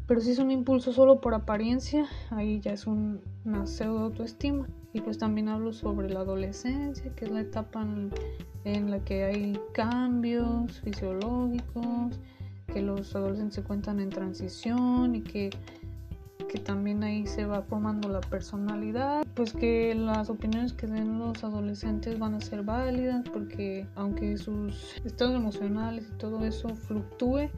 Pero 0.08 0.22
si 0.22 0.32
es 0.32 0.40
un 0.40 0.50
impulso 0.50 0.92
solo 0.92 1.22
por 1.22 1.36
apariencia, 1.36 2.08
ahí 2.32 2.60
ya 2.60 2.74
es 2.74 2.88
un, 2.88 3.22
una 3.46 3.68
pseudo 3.68 4.06
autoestima. 4.06 4.68
Y 4.92 5.02
pues 5.02 5.20
también 5.20 5.50
hablo 5.50 5.72
sobre 5.72 6.10
la 6.10 6.22
adolescencia, 6.22 7.14
que 7.16 7.26
es 7.26 7.32
la 7.32 7.42
etapa 7.42 7.84
en, 7.84 8.12
en 8.64 8.90
la 8.90 9.04
que 9.04 9.24
hay 9.24 9.60
cambios 9.72 10.82
fisiológicos, 10.82 12.20
que 12.68 12.82
los 12.82 13.16
adolescentes 13.16 13.56
se 13.56 13.64
cuentan 13.64 14.00
en 14.00 14.10
transición 14.10 15.16
y 15.16 15.22
que, 15.22 15.50
que 16.50 16.60
también 16.60 17.04
ahí 17.04 17.26
se 17.28 17.46
va 17.46 17.62
formando 17.62 18.10
la 18.10 18.22
personalidad. 18.22 19.26
Pues 19.34 19.54
que 19.54 19.94
las 19.96 20.30
opiniones 20.30 20.74
que 20.74 20.88
den 20.88 21.20
los 21.20 21.44
adolescentes 21.44 22.18
van 22.20 22.36
a 22.36 22.42
ser 22.42 22.64
válidas 22.64 23.24
porque 23.32 23.88
aunque 23.96 24.38
sus 24.38 24.96
estados 25.04 25.36
emocionales 25.36 26.08
y 26.14 26.18
todo 26.18 26.46
eso 26.46 26.70
fluctúe, 26.70 27.50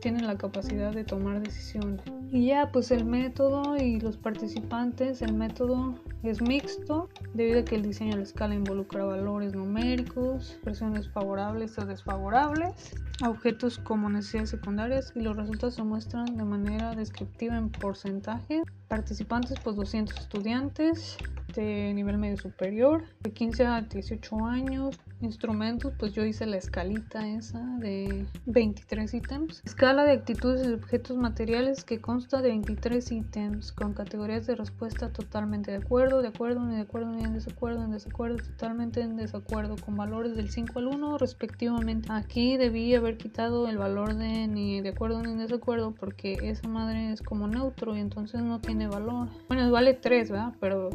tienen 0.00 0.26
la 0.26 0.36
capacidad 0.36 0.92
de 0.92 1.04
tomar 1.04 1.40
decisiones. 1.40 2.00
Y 2.32 2.46
ya, 2.46 2.70
pues 2.72 2.90
el 2.90 3.04
método 3.04 3.76
y 3.76 4.00
los 4.00 4.16
participantes, 4.16 5.20
el 5.22 5.34
método 5.34 5.94
es 6.22 6.40
mixto 6.40 7.08
debido 7.34 7.60
a 7.60 7.64
que 7.64 7.76
el 7.76 7.82
diseño 7.82 8.12
de 8.12 8.18
la 8.18 8.22
escala 8.22 8.54
involucra 8.54 9.04
valores 9.04 9.54
numéricos, 9.54 10.58
presiones 10.62 11.08
favorables 11.08 11.78
o 11.78 11.86
desfavorables, 11.86 12.94
objetos 13.26 13.78
como 13.78 14.08
necesidades 14.08 14.50
secundarias 14.50 15.12
y 15.14 15.20
los 15.20 15.36
resultados 15.36 15.74
se 15.74 15.82
muestran 15.82 16.36
de 16.36 16.44
manera 16.44 16.94
descriptiva 16.94 17.56
en 17.56 17.70
porcentaje. 17.70 18.62
Participantes, 18.88 19.58
pues 19.62 19.76
200 19.76 20.16
estudiantes 20.18 21.16
de 21.54 21.92
nivel 21.94 22.18
medio 22.18 22.36
superior, 22.36 23.04
de 23.20 23.32
15 23.32 23.66
a 23.66 23.80
18 23.82 24.44
años, 24.44 24.98
instrumentos, 25.22 25.92
pues 25.98 26.12
yo 26.12 26.24
hice 26.24 26.46
la 26.46 26.56
escalita 26.56 27.26
esa 27.28 27.60
de 27.78 28.26
23 28.46 29.14
ítems. 29.14 29.62
Escala 29.64 30.04
de 30.04 30.12
actitudes 30.12 30.66
y 30.66 30.72
objetos 30.72 31.16
materiales 31.16 31.84
que 31.84 32.00
consta 32.00 32.42
de 32.42 32.48
23 32.48 33.12
ítems 33.12 33.72
con 33.72 33.92
categorías 33.92 34.46
de 34.46 34.56
respuesta 34.56 35.12
totalmente 35.12 35.70
de 35.70 35.78
acuerdo, 35.78 36.22
de 36.22 36.28
acuerdo, 36.28 36.64
ni 36.64 36.76
de 36.76 36.82
acuerdo, 36.82 37.12
ni 37.12 37.22
en 37.22 37.34
desacuerdo, 37.34 37.84
en 37.84 37.90
desacuerdo, 37.90 38.36
totalmente 38.38 39.00
en 39.00 39.16
desacuerdo, 39.16 39.76
con 39.76 39.96
valores 39.96 40.36
del 40.36 40.50
5 40.50 40.78
al 40.78 40.86
1 40.86 41.18
respectivamente. 41.18 42.08
Aquí 42.10 42.56
debí 42.56 42.94
haber 42.94 43.16
quitado 43.16 43.68
el 43.68 43.78
valor 43.78 44.14
de 44.14 44.48
ni 44.48 44.80
de 44.80 44.90
acuerdo 44.90 45.22
ni 45.22 45.32
en 45.32 45.38
desacuerdo 45.38 45.92
porque 45.92 46.38
esa 46.42 46.68
madre 46.68 47.12
es 47.12 47.22
como 47.22 47.46
neutro 47.46 47.96
y 47.96 48.00
entonces 48.00 48.42
no 48.42 48.60
tiene 48.60 48.88
valor. 48.88 49.28
Bueno, 49.48 49.70
vale 49.70 49.94
3, 49.94 50.30
¿verdad? 50.30 50.54
Pero 50.60 50.90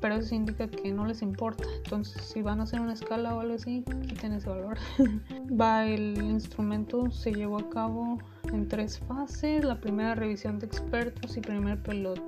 pero 0.00 0.16
eso 0.16 0.34
indica 0.34 0.68
que 0.68 0.92
no 0.92 1.06
les 1.06 1.22
importa. 1.22 1.64
Entonces, 1.84 2.22
si 2.22 2.42
van 2.42 2.60
a 2.60 2.64
hacer 2.64 2.80
una 2.80 2.92
escala 2.92 3.34
o 3.34 3.40
algo 3.40 3.54
así, 3.54 3.84
quiten 4.06 4.32
ese 4.32 4.48
valor. 4.48 4.78
Va, 5.60 5.86
el 5.86 6.16
instrumento 6.22 7.10
se 7.10 7.32
llevó 7.32 7.58
a 7.58 7.70
cabo 7.70 8.18
en 8.52 8.68
tres 8.68 8.98
fases. 9.00 9.64
La 9.64 9.80
primera, 9.80 10.14
revisión 10.14 10.58
de 10.58 10.66
expertos 10.66 11.36
y 11.36 11.40
primer 11.40 11.82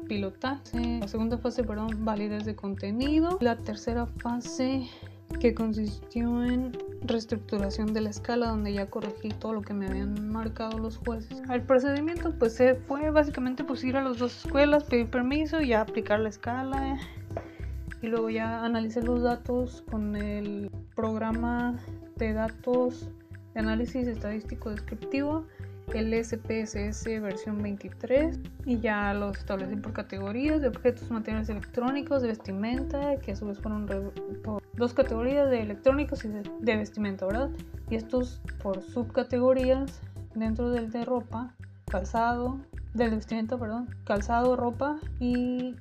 pilotaje. 0.09 1.01
La 1.01 1.09
segunda 1.09 1.39
fase, 1.39 1.65
perdón, 1.65 2.05
validez 2.05 2.45
de 2.45 2.55
contenido. 2.55 3.39
La 3.41 3.57
tercera 3.57 4.07
fase, 4.07 4.89
que 5.39 5.55
consistió 5.55 6.45
en 6.45 6.73
reestructuración 7.03 7.95
de 7.95 8.03
la 8.03 8.11
escala 8.11 8.49
donde 8.49 8.73
ya 8.73 8.87
corregí 8.91 9.31
todo 9.31 9.55
lo 9.55 9.63
que 9.63 9.73
me 9.73 9.87
habían 9.87 10.29
marcado 10.29 10.79
los 10.79 10.99
jueces. 10.99 11.41
El 11.51 11.63
procedimiento 11.63 12.35
pues 12.39 12.61
fue 12.87 13.11
básicamente 13.11 13.65
pues 13.65 13.85
ir 13.85 13.97
a 13.97 14.03
las 14.03 14.19
dos 14.19 14.45
escuelas, 14.45 14.85
pedir 14.85 15.09
permiso 15.09 15.61
y 15.61 15.69
ya 15.69 15.83
aplicar 15.83 16.21
la 16.21 16.29
escala 16.29 16.99
y 18.03 18.09
luego 18.09 18.31
ya 18.31 18.65
analicé 18.65 19.03
los 19.03 19.23
datos 19.23 19.83
con 19.91 20.17
el 20.17 20.71
programa 20.95 21.79
de 22.17 22.33
datos 22.33 23.09
de 23.55 23.61
análisis 23.61 24.07
estadístico 24.07 24.71
descriptivo 24.71 25.45
el 25.95 26.25
SPSS 26.25 27.05
versión 27.21 27.63
23 27.63 28.39
y 28.65 28.79
ya 28.79 29.13
los 29.15 29.39
establecí 29.39 29.77
por 29.77 29.93
categorías 29.93 30.61
de 30.61 30.69
objetos 30.69 31.11
materiales 31.11 31.49
electrónicos, 31.49 32.23
de 32.23 32.29
vestimenta, 32.29 33.19
que 33.19 33.33
a 33.33 33.37
su 33.37 33.47
vez 33.47 33.59
fueron 33.59 33.87
por 34.45 34.63
dos 34.75 34.95
categorías 34.95 35.51
de 35.51 35.63
electrónicos 35.63 36.25
y 36.25 36.29
de, 36.29 36.43
de 36.61 36.77
vestimenta, 36.77 37.27
¿verdad? 37.27 37.51
Y 37.89 37.97
estos 37.97 38.41
por 38.63 38.83
subcategorías 38.83 40.01
dentro 40.35 40.71
del 40.71 40.91
de 40.91 41.05
ropa, 41.05 41.55
calzado, 41.87 42.61
del 42.95 43.11
vestimenta, 43.11 43.59
perdón, 43.59 43.89
calzado, 44.05 44.57
ropa 44.57 44.99
y 45.19 45.75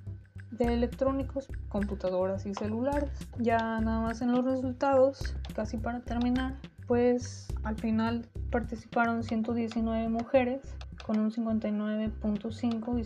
de 0.52 0.74
electrónicos, 0.74 1.48
computadoras 1.70 2.46
y 2.46 2.54
celulares. 2.54 3.12
Ya 3.38 3.80
nada 3.80 4.02
más 4.02 4.22
en 4.22 4.32
los 4.32 4.46
resultados, 4.46 5.36
casi 5.56 5.78
para 5.78 6.02
terminar, 6.02 6.56
pues 6.88 7.48
al 7.64 7.76
final 7.76 8.26
participaron 8.52 9.24
119 9.24 10.10
mujeres 10.10 10.62
con 11.06 11.20
un 11.20 11.32
59.5 11.32 13.00
y 13.00 13.04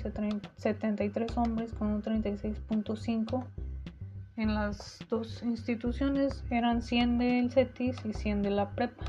73 0.58 1.38
hombres 1.38 1.74
con 1.74 1.88
un 1.88 2.02
36.5. 2.02 3.46
En 4.36 4.56
las 4.56 5.00
dos 5.10 5.44
instituciones 5.44 6.44
eran 6.50 6.82
100 6.82 7.18
del 7.20 7.52
CETIS 7.52 8.04
y 8.04 8.14
100 8.14 8.42
de 8.42 8.50
la 8.50 8.72
prepa. 8.72 9.06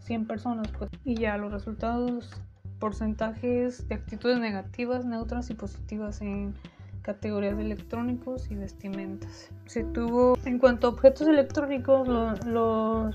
100 0.00 0.26
personas, 0.26 0.68
pues. 0.78 0.90
Y 1.04 1.16
ya 1.16 1.36
los 1.38 1.52
resultados, 1.52 2.30
porcentajes 2.78 3.88
de 3.88 3.96
actitudes 3.96 4.38
negativas, 4.38 5.04
neutras 5.04 5.50
y 5.50 5.54
positivas 5.54 6.20
en 6.20 6.54
categorías 7.04 7.58
electrónicos 7.58 8.50
y 8.50 8.56
vestimentas. 8.56 9.50
Se 9.66 9.84
tuvo, 9.84 10.36
en 10.44 10.58
cuanto 10.58 10.86
a 10.86 10.90
objetos 10.90 11.28
electrónicos, 11.28 12.08
los, 12.08 13.14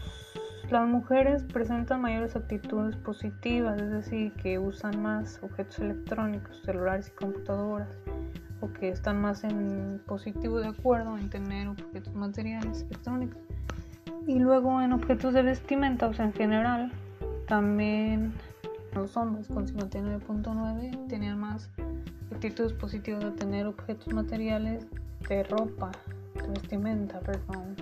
las 0.70 0.88
mujeres 0.88 1.44
presentan 1.52 2.02
mayores 2.02 2.36
actitudes 2.36 2.96
positivas, 2.98 3.82
es 3.82 3.90
decir, 3.92 4.32
que 4.34 4.60
usan 4.60 5.02
más 5.02 5.40
objetos 5.42 5.80
electrónicos, 5.80 6.62
celulares 6.64 7.08
y 7.08 7.12
computadoras, 7.20 7.90
o 8.62 8.72
que 8.72 8.90
están 8.90 9.20
más 9.20 9.44
en 9.44 10.00
positivo 10.06 10.60
de 10.60 10.68
acuerdo 10.68 11.18
en 11.18 11.30
tener 11.30 11.68
objetos 11.68 12.14
materiales 12.14 12.84
electrónicos. 12.84 13.42
Y 14.28 14.38
luego 14.38 14.82
en 14.82 14.94
objetos 14.94 15.34
de 15.34 15.42
vestimenta, 15.42 16.12
en 16.20 16.34
general, 16.34 16.92
también 17.48 18.34
los 18.94 19.16
hombres 19.18 19.48
con 19.48 19.68
59.9 19.68 21.08
tenían 21.08 21.40
más 21.40 21.70
actitudes 22.32 22.74
positivas 22.74 23.24
de 23.24 23.32
tener 23.32 23.68
objetos 23.68 24.14
materiales 24.14 24.86
de 25.28 25.44
ropa, 25.44 25.92
de 26.36 26.48
vestimenta, 26.48 27.20
perdón. 27.20 27.76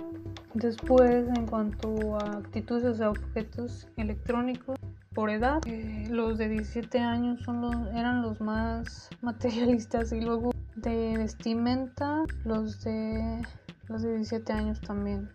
Después, 0.54 1.28
en 1.36 1.46
cuanto 1.46 2.16
a 2.16 2.38
actitudes, 2.38 3.00
o 3.00 3.10
objetos 3.10 3.88
electrónicos, 3.96 4.78
por 5.14 5.30
edad, 5.30 5.60
eh, 5.66 6.06
los 6.10 6.38
de 6.38 6.48
17 6.48 6.98
años 7.00 7.40
son 7.42 7.60
los, 7.60 7.74
eran 7.94 8.22
los 8.22 8.40
más 8.40 9.10
materialistas 9.22 10.12
y 10.12 10.20
luego 10.20 10.52
de 10.76 11.16
vestimenta, 11.16 12.22
los 12.44 12.82
de 12.84 13.42
los 13.88 14.02
de 14.02 14.16
17 14.16 14.52
años 14.52 14.80
también 14.80 15.30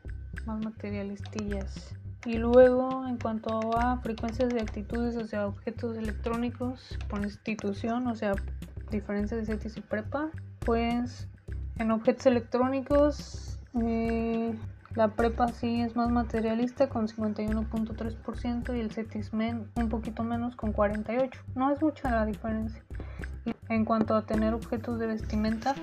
más 0.45 0.63
materialistillas. 0.63 1.95
Y 2.25 2.37
luego, 2.37 3.05
en 3.05 3.17
cuanto 3.17 3.77
a 3.77 3.97
frecuencias 3.97 4.49
de 4.49 4.61
actitudes 4.61 5.17
hacia 5.17 5.45
objetos 5.45 5.97
electrónicos 5.97 6.97
por 7.09 7.21
institución, 7.21 8.07
o 8.07 8.15
sea, 8.15 8.33
diferencia 8.89 9.35
de 9.35 9.45
CETIS 9.45 9.77
y 9.77 9.81
prepa, 9.81 10.29
pues 10.59 11.27
en 11.77 11.91
objetos 11.91 12.25
electrónicos 12.27 13.59
eh, 13.81 14.55
la 14.95 15.09
prepa 15.09 15.47
sí 15.47 15.81
es 15.81 15.95
más 15.95 16.11
materialista 16.11 16.87
con 16.87 17.07
51.3% 17.07 18.77
y 18.77 18.79
el 18.79 18.91
CETIS 18.91 19.33
men 19.33 19.67
un 19.75 19.89
poquito 19.89 20.23
menos 20.23 20.55
con 20.55 20.73
48%. 20.73 21.31
No 21.55 21.71
es 21.71 21.81
mucha 21.81 22.11
la 22.11 22.25
diferencia. 22.25 22.83
En 23.73 23.85
cuanto 23.85 24.15
a 24.15 24.25
tener 24.25 24.53
objetos 24.53 24.99
de 24.99 25.07
vestimenta, 25.07 25.73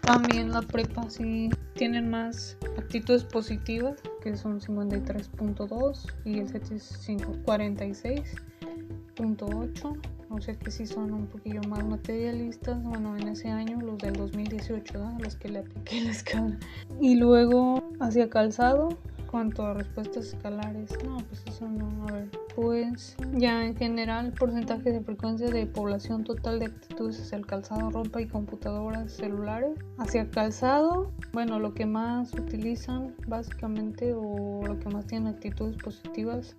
también 0.00 0.50
la 0.50 0.62
prepa 0.62 1.10
sí 1.10 1.50
tienen 1.74 2.08
más 2.08 2.56
actitudes 2.78 3.24
positivas, 3.24 4.00
que 4.22 4.36
son 4.36 4.60
53.2 4.60 6.12
y 6.24 6.38
el 6.38 6.48
CETIS 6.48 7.06
46.8 7.44 10.14
o 10.30 10.40
sea 10.40 10.54
que 10.54 10.70
sí 10.70 10.86
son 10.86 11.12
un 11.14 11.26
poquillo 11.26 11.60
más 11.68 11.84
materialistas, 11.84 12.82
bueno, 12.82 13.16
en 13.16 13.28
ese 13.28 13.50
año, 13.50 13.80
los 13.80 13.98
del 13.98 14.14
2018, 14.14 14.98
¿no? 14.98 15.18
los 15.20 15.36
que 15.36 15.48
le 15.48 15.60
apliqué 15.60 16.00
la 16.02 16.10
escala. 16.10 16.58
Y 17.00 17.14
luego 17.14 17.84
hacia 18.00 18.28
calzado, 18.28 18.88
cuanto 19.34 19.66
a 19.66 19.74
respuestas 19.74 20.26
escalares, 20.26 20.96
no, 21.04 21.16
pues 21.16 21.42
eso 21.48 21.68
no, 21.68 22.06
a 22.06 22.12
ver, 22.12 22.30
pues 22.54 23.16
ya 23.32 23.66
en 23.66 23.74
general 23.74 24.32
porcentaje 24.32 24.92
de 24.92 25.00
frecuencia 25.00 25.50
de 25.50 25.66
población 25.66 26.22
total 26.22 26.60
de 26.60 26.66
actitudes 26.66 27.20
hacia 27.20 27.38
el 27.38 27.44
calzado, 27.44 27.90
ropa 27.90 28.20
y 28.20 28.28
computadoras 28.28 29.10
celulares. 29.10 29.76
Hacia 29.98 30.30
calzado, 30.30 31.10
bueno, 31.32 31.58
lo 31.58 31.74
que 31.74 31.84
más 31.84 32.32
utilizan 32.32 33.16
básicamente 33.26 34.14
o 34.14 34.62
lo 34.64 34.78
que 34.78 34.88
más 34.90 35.04
tienen 35.08 35.34
actitudes 35.34 35.78
positivas 35.78 36.56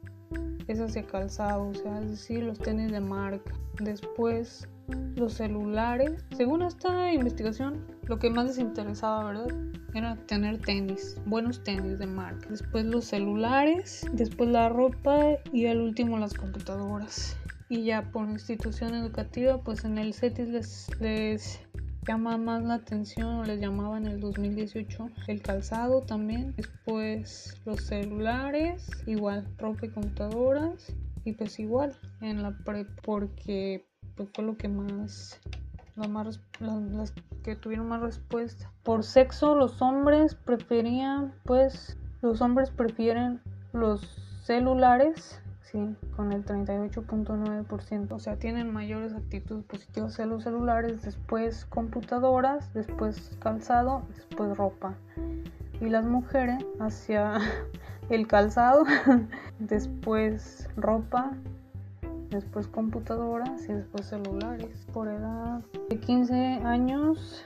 es 0.68 0.82
hacia 0.82 1.08
calzado, 1.08 1.70
o 1.70 1.74
sea, 1.74 2.02
es 2.02 2.10
decir, 2.10 2.44
los 2.44 2.60
tenis 2.60 2.92
de 2.92 3.00
marca. 3.00 3.54
Después, 3.80 4.68
los 5.16 5.34
celulares. 5.34 6.24
Según 6.36 6.62
esta 6.62 7.14
investigación, 7.14 7.86
lo 8.04 8.20
que 8.20 8.30
más 8.30 8.46
les 8.46 8.58
interesaba, 8.60 9.26
¿verdad? 9.26 9.48
Era 9.94 10.16
tener 10.28 10.60
tenis, 10.60 11.18
buenos 11.26 11.64
tenis 11.64 11.98
de 11.98 12.08
marca. 12.08 12.48
Después 12.50 12.86
los 12.86 13.06
celulares, 13.06 14.06
después 14.14 14.50
la 14.50 14.70
ropa 14.70 15.22
y 15.54 15.68
al 15.68 15.82
último 15.82 16.18
las 16.18 16.34
computadoras. 16.34 17.38
Y 17.70 17.86
ya 17.86 18.04
por 18.12 18.30
institución 18.30 18.94
educativa, 18.94 19.62
pues 19.62 19.86
en 19.86 19.98
el 19.98 20.14
CETIS 20.14 20.50
les, 20.50 20.88
les 21.00 21.60
llama 22.08 22.38
más 22.38 22.64
la 22.64 22.76
atención 22.76 23.38
o 23.38 23.44
les 23.44 23.60
llamaba 23.60 23.98
en 23.98 24.06
el 24.06 24.20
2018 24.20 25.10
el 25.28 25.42
calzado 25.42 26.02
también 26.02 26.54
después 26.56 27.60
los 27.66 27.82
celulares 27.82 28.88
igual 29.08 29.48
ropa 29.58 29.88
y 29.88 29.90
computadoras 29.90 30.94
y 31.24 31.34
pues 31.34 31.60
igual 31.60 31.98
en 32.22 32.44
la 32.44 32.56
pre 32.60 32.86
porque 33.04 33.88
pues 34.16 34.30
fue 34.34 34.44
lo 34.44 34.58
que 34.58 34.68
más 34.68 35.40
más 35.96 36.40
las 36.60 37.14
que 37.44 37.56
tuvieron 37.56 37.88
más 37.88 38.02
respuesta 38.02 38.70
por 38.84 39.04
sexo 39.04 39.56
los 39.56 39.82
hombres 39.82 40.36
preferían 40.36 41.34
pues 41.44 41.98
los 42.22 42.42
hombres 42.42 42.70
prefieren 42.70 43.40
los 43.72 44.02
celulares 44.44 45.42
con 46.16 46.32
el 46.32 46.46
38.9%. 46.46 48.12
O 48.12 48.20
sea, 48.20 48.38
tienen 48.38 48.72
mayores 48.72 49.14
actitudes 49.14 49.64
positivas 49.66 50.18
en 50.20 50.30
los 50.30 50.44
celulares, 50.44 51.02
después 51.04 51.66
computadoras, 51.66 52.74
después 52.74 53.32
calzado, 53.40 54.04
después 54.16 54.58
ropa. 54.58 54.96
Y 55.82 55.90
las 55.90 56.06
mujeres 56.06 56.64
hacia 56.80 57.40
el 58.10 58.28
calzado, 58.28 58.86
después 59.60 60.70
ropa, 60.78 61.32
después 62.36 62.68
computadoras 62.68 63.68
y 63.68 63.74
después 63.74 64.06
celulares. 64.06 64.86
Por 64.94 65.08
edad 65.08 65.62
de 65.90 66.00
15 66.00 66.36
años 66.36 67.44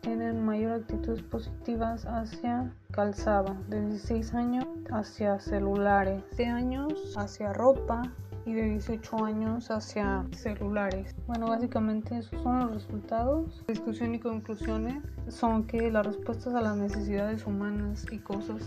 tienen 0.00 0.44
mayor 0.44 0.72
actitudes 0.72 1.22
positivas 1.22 2.06
hacia 2.06 2.72
calzado, 2.92 3.56
de 3.68 3.80
16 3.88 4.34
años 4.34 4.64
hacia 4.92 5.40
celulares, 5.40 6.22
de 6.36 6.46
años 6.46 7.14
hacia 7.16 7.52
ropa 7.52 8.02
y 8.44 8.52
de 8.52 8.62
18 8.62 9.24
años 9.24 9.70
hacia 9.72 10.24
celulares. 10.30 11.16
Bueno, 11.26 11.48
básicamente 11.48 12.18
esos 12.18 12.40
son 12.42 12.60
los 12.60 12.74
resultados. 12.74 13.64
Discusión 13.66 14.14
y 14.14 14.20
conclusiones 14.20 15.02
son 15.28 15.64
que 15.64 15.90
las 15.90 16.06
respuestas 16.06 16.54
a 16.54 16.60
las 16.60 16.76
necesidades 16.76 17.44
humanas 17.44 18.06
y 18.12 18.18
cosas 18.18 18.62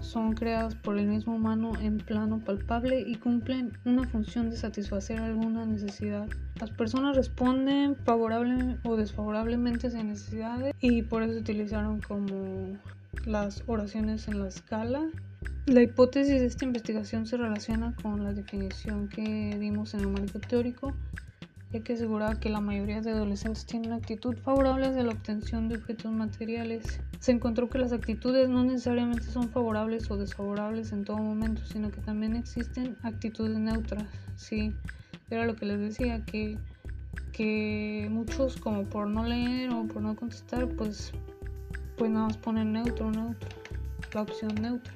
son 0.00 0.34
creadas 0.34 0.74
por 0.74 0.98
el 0.98 1.06
mismo 1.06 1.34
humano 1.34 1.72
en 1.80 1.98
plano 1.98 2.38
palpable 2.38 3.00
y 3.00 3.16
cumplen 3.16 3.72
una 3.84 4.06
función 4.06 4.50
de 4.50 4.56
satisfacer 4.56 5.20
alguna 5.20 5.66
necesidad. 5.66 6.28
Las 6.60 6.70
personas 6.70 7.16
responden 7.16 7.96
favorable 7.96 8.78
o 8.84 8.96
desfavorablemente 8.96 9.86
a 9.86 9.90
esas 9.90 10.04
necesidades 10.04 10.74
y 10.80 11.02
por 11.02 11.22
eso 11.22 11.34
se 11.34 11.40
utilizaron 11.40 12.00
como 12.00 12.78
las 13.26 13.62
oraciones 13.66 14.28
en 14.28 14.40
la 14.40 14.48
escala. 14.48 15.08
La 15.66 15.82
hipótesis 15.82 16.40
de 16.40 16.46
esta 16.46 16.64
investigación 16.64 17.26
se 17.26 17.36
relaciona 17.36 17.94
con 18.02 18.24
la 18.24 18.32
definición 18.32 19.08
que 19.08 19.56
dimos 19.58 19.94
en 19.94 20.00
el 20.00 20.08
marco 20.08 20.40
teórico 20.40 20.94
ya 21.72 21.80
que 21.80 21.92
aseguraba 21.92 22.40
que 22.40 22.48
la 22.48 22.60
mayoría 22.60 23.00
de 23.00 23.12
adolescentes 23.12 23.64
tienen 23.64 23.90
una 23.90 23.98
actitud 23.98 24.36
favorable 24.36 24.86
hacia 24.86 25.04
la 25.04 25.12
obtención 25.12 25.68
de 25.68 25.76
objetos 25.76 26.10
materiales. 26.10 27.00
Se 27.20 27.32
encontró 27.32 27.68
que 27.68 27.78
las 27.78 27.92
actitudes 27.92 28.48
no 28.48 28.64
necesariamente 28.64 29.24
son 29.24 29.50
favorables 29.50 30.10
o 30.10 30.16
desfavorables 30.16 30.92
en 30.92 31.04
todo 31.04 31.18
momento, 31.18 31.62
sino 31.64 31.90
que 31.90 32.00
también 32.00 32.34
existen 32.34 32.96
actitudes 33.02 33.58
neutras. 33.58 34.04
Sí, 34.36 34.74
era 35.30 35.46
lo 35.46 35.54
que 35.54 35.66
les 35.66 35.78
decía, 35.78 36.24
que, 36.24 36.58
que 37.32 38.08
muchos 38.10 38.56
como 38.56 38.84
por 38.84 39.06
no 39.06 39.24
leer 39.24 39.70
o 39.70 39.86
por 39.86 40.02
no 40.02 40.16
contestar, 40.16 40.68
pues, 40.68 41.12
pues 41.96 42.10
nada 42.10 42.26
más 42.26 42.36
ponen 42.36 42.72
neutro, 42.72 43.12
neutro, 43.12 43.48
la 44.12 44.22
opción 44.22 44.54
neutra. 44.56 44.94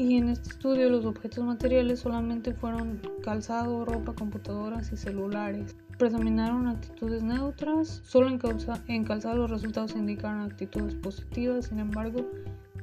Y 0.00 0.16
en 0.16 0.30
este 0.30 0.48
estudio 0.48 0.88
los 0.88 1.04
objetos 1.04 1.44
materiales 1.44 2.00
solamente 2.00 2.54
fueron 2.54 3.02
calzado, 3.22 3.84
ropa, 3.84 4.14
computadoras 4.14 4.90
y 4.94 4.96
celulares. 4.96 5.76
Predominaron 5.98 6.68
actitudes 6.68 7.22
neutras, 7.22 8.00
solo 8.02 8.28
en, 8.28 8.40
en 8.88 9.04
calzado 9.04 9.36
los 9.36 9.50
resultados 9.50 9.94
indicaron 9.94 10.40
actitudes 10.40 10.94
positivas, 10.94 11.66
sin 11.66 11.80
embargo, 11.80 12.24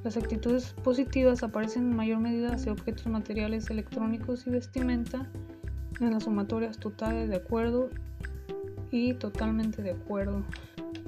las 0.03 0.15
actitudes 0.15 0.75
positivas 0.83 1.41
aparecen 1.41 1.89
en 1.89 1.95
mayor 1.95 2.19
medida 2.19 2.53
hacia 2.53 2.71
objetos 2.71 3.07
materiales 3.07 3.67
electrónicos 3.71 4.45
y 4.45 4.51
vestimenta 4.51 5.27
en 5.99 6.11
las 6.11 6.25
sumatorias 6.25 6.77
totales 6.77 7.29
de 7.29 7.37
acuerdo 7.37 7.89
y 8.91 9.15
totalmente 9.15 9.81
de 9.81 9.89
acuerdo. 9.89 10.43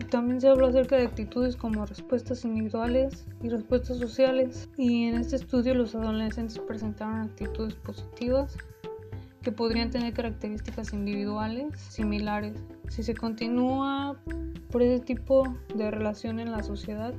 También 0.09 0.41
se 0.41 0.47
habla 0.47 0.69
acerca 0.69 0.97
de 0.97 1.03
actitudes 1.03 1.55
como 1.55 1.85
respuestas 1.85 2.43
individuales 2.43 3.25
y 3.43 3.49
respuestas 3.49 3.97
sociales 3.97 4.69
y 4.77 5.05
en 5.05 5.17
este 5.17 5.35
estudio 5.35 5.73
los 5.75 5.93
adolescentes 5.93 6.57
presentaron 6.59 7.21
actitudes 7.21 7.75
positivas 7.75 8.57
que 9.41 9.51
podrían 9.51 9.89
tener 9.89 10.13
características 10.13 10.93
individuales 10.93 11.79
similares. 11.79 12.53
Si 12.89 13.03
se 13.03 13.13
continúa 13.13 14.19
por 14.71 14.81
ese 14.81 15.03
tipo 15.03 15.43
de 15.75 15.91
relación 15.91 16.39
en 16.39 16.51
la 16.51 16.63
sociedad, 16.63 17.13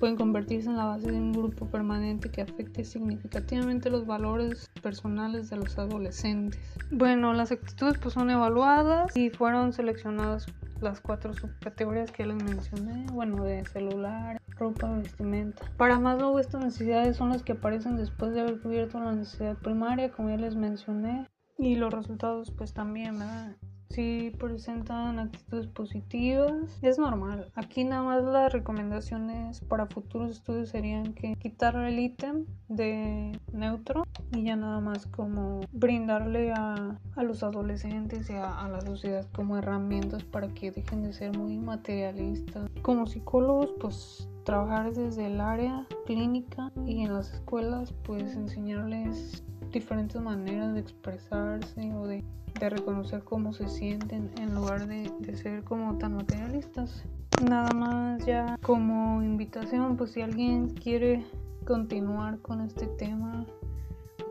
pueden 0.00 0.16
convertirse 0.16 0.68
en 0.68 0.78
la 0.78 0.86
base 0.86 1.12
de 1.12 1.18
un 1.18 1.32
grupo 1.32 1.66
permanente 1.66 2.30
que 2.30 2.40
afecte 2.40 2.84
significativamente 2.84 3.90
los 3.90 4.06
valores 4.06 4.68
personales 4.82 5.50
de 5.50 5.56
los 5.58 5.78
adolescentes. 5.78 6.58
Bueno, 6.90 7.34
las 7.34 7.52
actitudes 7.52 7.98
pues 7.98 8.14
son 8.14 8.30
evaluadas 8.30 9.14
y 9.14 9.28
fueron 9.28 9.74
seleccionadas 9.74 10.46
las 10.80 11.02
cuatro 11.02 11.34
subcategorías 11.34 12.10
que 12.10 12.24
les 12.24 12.42
mencioné, 12.42 13.04
bueno, 13.12 13.44
de 13.44 13.64
celular, 13.66 14.40
ropa, 14.56 14.90
vestimenta. 14.90 15.62
Para 15.76 15.98
más 15.98 16.18
luego 16.18 16.40
estas 16.40 16.64
necesidades 16.64 17.16
son 17.16 17.28
las 17.28 17.42
que 17.42 17.52
aparecen 17.52 17.96
después 17.96 18.32
de 18.32 18.40
haber 18.40 18.58
cubierto 18.60 18.98
la 18.98 19.12
necesidad 19.12 19.58
primaria, 19.58 20.10
como 20.10 20.30
ya 20.30 20.38
les 20.38 20.56
mencioné, 20.56 21.26
y 21.58 21.76
los 21.76 21.92
resultados 21.92 22.50
pues 22.56 22.72
también, 22.72 23.18
¿verdad? 23.18 23.54
Si 23.90 24.32
presentan 24.38 25.18
actitudes 25.18 25.66
positivas, 25.66 26.78
es 26.80 26.96
normal. 26.96 27.50
Aquí 27.56 27.82
nada 27.82 28.04
más 28.04 28.22
las 28.22 28.52
recomendaciones 28.52 29.60
para 29.62 29.86
futuros 29.86 30.30
estudios 30.30 30.68
serían 30.68 31.12
que 31.12 31.34
quitar 31.34 31.74
el 31.74 31.98
ítem 31.98 32.46
de 32.68 33.36
neutro 33.52 34.04
y 34.32 34.44
ya 34.44 34.54
nada 34.54 34.78
más 34.78 35.06
como 35.06 35.60
brindarle 35.72 36.52
a, 36.52 37.00
a 37.16 37.22
los 37.24 37.42
adolescentes 37.42 38.30
y 38.30 38.34
a, 38.34 38.60
a, 38.60 38.68
la 38.68 38.80
sociedad 38.80 39.26
como 39.32 39.56
herramientas 39.56 40.22
para 40.22 40.46
que 40.54 40.70
dejen 40.70 41.02
de 41.02 41.12
ser 41.12 41.36
muy 41.36 41.58
materialistas. 41.58 42.70
Como 42.82 43.08
psicólogos, 43.08 43.70
pues 43.80 44.28
trabajar 44.44 44.94
desde 44.94 45.26
el 45.26 45.40
área 45.40 45.84
clínica 46.06 46.70
y 46.86 47.02
en 47.02 47.12
las 47.12 47.32
escuelas, 47.32 47.92
pues 48.04 48.36
enseñarles 48.36 49.42
diferentes 49.72 50.20
maneras 50.20 50.74
de 50.74 50.80
expresarse 50.80 51.92
o 51.94 52.06
de 52.06 52.24
de 52.60 52.70
reconocer 52.70 53.22
cómo 53.24 53.52
se 53.52 53.68
sienten 53.68 54.30
en 54.38 54.54
lugar 54.54 54.86
de, 54.86 55.10
de, 55.18 55.36
ser 55.36 55.64
como 55.64 55.96
tan 55.98 56.14
materialistas. 56.14 57.04
Nada 57.48 57.72
más 57.72 58.24
ya 58.26 58.58
como 58.62 59.22
invitación, 59.22 59.96
pues 59.96 60.12
si 60.12 60.20
alguien 60.20 60.68
quiere 60.68 61.24
continuar 61.64 62.38
con 62.40 62.60
este 62.60 62.86
tema, 62.86 63.46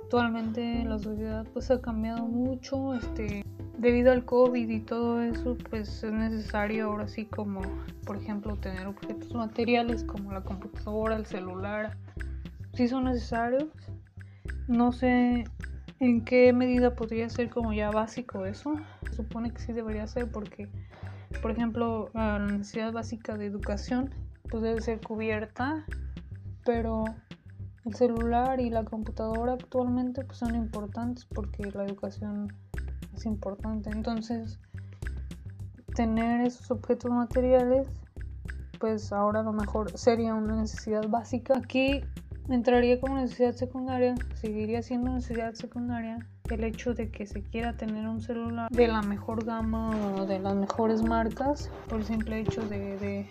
actualmente 0.03 0.83
la 0.85 0.99
sociedad 0.99 1.45
pues 1.53 1.71
ha 1.71 1.81
cambiado 1.81 2.25
mucho, 2.25 2.93
este, 2.93 3.43
debido 3.77 4.11
al 4.11 4.25
COVID 4.25 4.69
y 4.69 4.79
todo 4.81 5.21
eso, 5.21 5.57
pues 5.69 6.03
es 6.03 6.11
necesario 6.11 6.87
ahora 6.87 7.07
sí 7.07 7.25
como, 7.25 7.61
por 8.05 8.17
ejemplo, 8.17 8.55
tener 8.55 8.87
objetos 8.87 9.33
materiales 9.33 10.03
como 10.03 10.31
la 10.33 10.41
computadora, 10.41 11.15
el 11.15 11.25
celular, 11.25 11.97
si 12.73 12.87
son 12.87 13.05
necesarios. 13.05 13.65
No 14.67 14.91
sé 14.91 15.45
¿En 15.99 16.23
qué 16.23 16.53
medida 16.53 16.95
podría 16.95 17.29
ser 17.29 17.49
como 17.49 17.73
ya 17.73 17.91
básico 17.91 18.45
eso? 18.45 18.73
Supone 19.11 19.51
que 19.51 19.59
sí 19.59 19.73
debería 19.73 20.07
ser 20.07 20.31
porque, 20.31 20.69
por 21.41 21.51
ejemplo, 21.51 22.09
la 22.13 22.39
necesidad 22.39 22.93
básica 22.93 23.37
de 23.37 23.45
educación 23.45 24.09
pues 24.49 24.63
debe 24.63 24.79
ser 24.79 25.01
cubierta, 25.01 25.85
pero 26.63 27.03
el 27.83 27.93
celular 27.95 28.61
y 28.61 28.69
la 28.69 28.85
computadora 28.85 29.53
actualmente 29.53 30.23
pues 30.23 30.37
son 30.37 30.55
importantes 30.55 31.25
porque 31.25 31.69
la 31.71 31.83
educación 31.83 32.47
es 33.13 33.25
importante. 33.25 33.89
Entonces, 33.89 34.57
tener 35.95 36.41
esos 36.41 36.71
objetos 36.71 37.11
materiales 37.11 37.87
pues 38.79 39.11
ahora 39.11 39.41
a 39.41 39.43
lo 39.43 39.51
mejor 39.51 39.97
sería 39.97 40.33
una 40.33 40.55
necesidad 40.55 41.09
básica. 41.09 41.57
Aquí 41.57 42.05
entraría 42.55 42.99
como 42.99 43.15
necesidad 43.17 43.53
secundaria, 43.53 44.15
seguiría 44.35 44.81
siendo 44.81 45.11
necesidad 45.11 45.53
secundaria 45.53 46.19
el 46.49 46.63
hecho 46.63 46.93
de 46.93 47.11
que 47.11 47.25
se 47.25 47.43
quiera 47.43 47.73
tener 47.73 48.07
un 48.07 48.21
celular 48.21 48.69
de 48.71 48.87
la 48.87 49.01
mejor 49.01 49.45
gama 49.45 49.91
o 50.15 50.25
de 50.25 50.39
las 50.39 50.55
mejores 50.55 51.03
marcas 51.03 51.69
por 51.87 51.99
el 51.99 52.05
simple 52.05 52.39
hecho 52.39 52.61
de, 52.67 52.97
de 52.97 53.27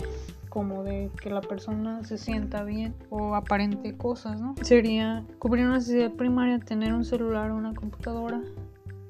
como 0.49 0.83
de 0.83 1.11
que 1.21 1.31
la 1.31 1.41
persona 1.41 2.05
se 2.05 2.17
sienta 2.17 2.63
bien 2.65 2.95
o 3.11 3.35
aparente 3.35 3.97
cosas, 3.97 4.41
¿no? 4.41 4.55
Sería 4.63 5.25
cubrir 5.39 5.67
una 5.67 5.75
necesidad 5.75 6.13
primaria, 6.13 6.59
tener 6.59 6.93
un 6.93 7.05
celular 7.05 7.51
o 7.51 7.57
una 7.57 7.75
computadora, 7.75 8.41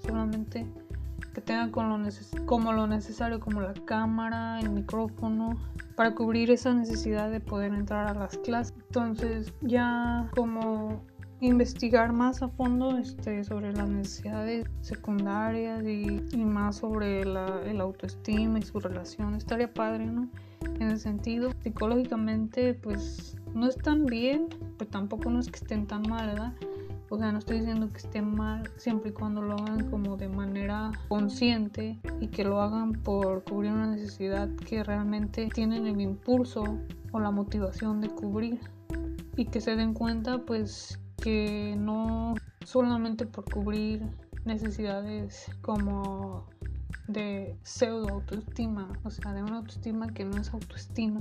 solamente 0.04 0.66
que 1.38 1.44
tenga 1.44 1.70
con 1.70 1.88
lo 1.88 1.98
como 2.46 2.72
lo 2.72 2.86
necesario, 2.88 3.38
como 3.38 3.60
la 3.60 3.74
cámara, 3.84 4.58
el 4.60 4.70
micrófono, 4.70 5.56
para 5.94 6.12
cubrir 6.14 6.50
esa 6.50 6.74
necesidad 6.74 7.30
de 7.30 7.40
poder 7.40 7.72
entrar 7.72 8.08
a 8.08 8.14
las 8.14 8.36
clases. 8.38 8.74
Entonces 8.88 9.52
ya 9.60 10.28
como 10.34 11.00
investigar 11.40 12.12
más 12.12 12.42
a 12.42 12.48
fondo 12.48 12.98
este, 12.98 13.44
sobre 13.44 13.72
las 13.72 13.88
necesidades 13.88 14.66
secundarias 14.80 15.84
y, 15.86 16.36
más 16.38 16.78
sobre 16.78 17.24
la, 17.24 17.62
el 17.64 17.80
autoestima 17.80 18.58
y 18.58 18.62
su 18.62 18.80
relación. 18.80 19.36
Estaría 19.36 19.72
padre, 19.72 20.06
¿no? 20.06 20.28
En 20.80 20.88
ese 20.88 20.98
sentido, 20.98 21.52
psicológicamente 21.62 22.74
pues 22.74 23.36
no 23.54 23.68
están 23.68 24.06
bien, 24.06 24.48
pero 24.76 24.90
tampoco 24.90 25.30
no 25.30 25.38
es 25.38 25.48
que 25.48 25.58
estén 25.58 25.86
tan 25.86 26.02
mal, 26.02 26.26
¿verdad? 26.26 26.52
O 27.10 27.18
sea, 27.18 27.32
no 27.32 27.38
estoy 27.38 27.60
diciendo 27.60 27.88
que 27.90 27.98
esté 27.98 28.20
mal 28.20 28.70
siempre 28.76 29.10
y 29.10 29.12
cuando 29.12 29.40
lo 29.40 29.54
hagan 29.54 29.90
como 29.90 30.16
de 30.16 30.28
manera 30.28 30.92
consciente 31.08 31.98
y 32.20 32.28
que 32.28 32.44
lo 32.44 32.60
hagan 32.60 32.92
por 32.92 33.44
cubrir 33.44 33.72
una 33.72 33.86
necesidad 33.86 34.48
que 34.66 34.84
realmente 34.84 35.48
tienen 35.54 35.86
el 35.86 36.00
impulso 36.00 36.64
o 37.12 37.20
la 37.20 37.30
motivación 37.30 38.00
de 38.00 38.10
cubrir. 38.10 38.60
Y 39.36 39.46
que 39.46 39.60
se 39.60 39.76
den 39.76 39.94
cuenta 39.94 40.38
pues 40.38 40.98
que 41.16 41.74
no 41.78 42.34
solamente 42.64 43.24
por 43.24 43.44
cubrir 43.50 44.02
necesidades 44.44 45.46
como 45.62 46.46
de 47.06 47.56
pseudo 47.62 48.08
autoestima, 48.08 48.92
o 49.04 49.10
sea, 49.10 49.32
de 49.32 49.42
una 49.42 49.58
autoestima 49.58 50.08
que 50.08 50.24
no 50.24 50.36
es 50.36 50.52
autoestima, 50.52 51.20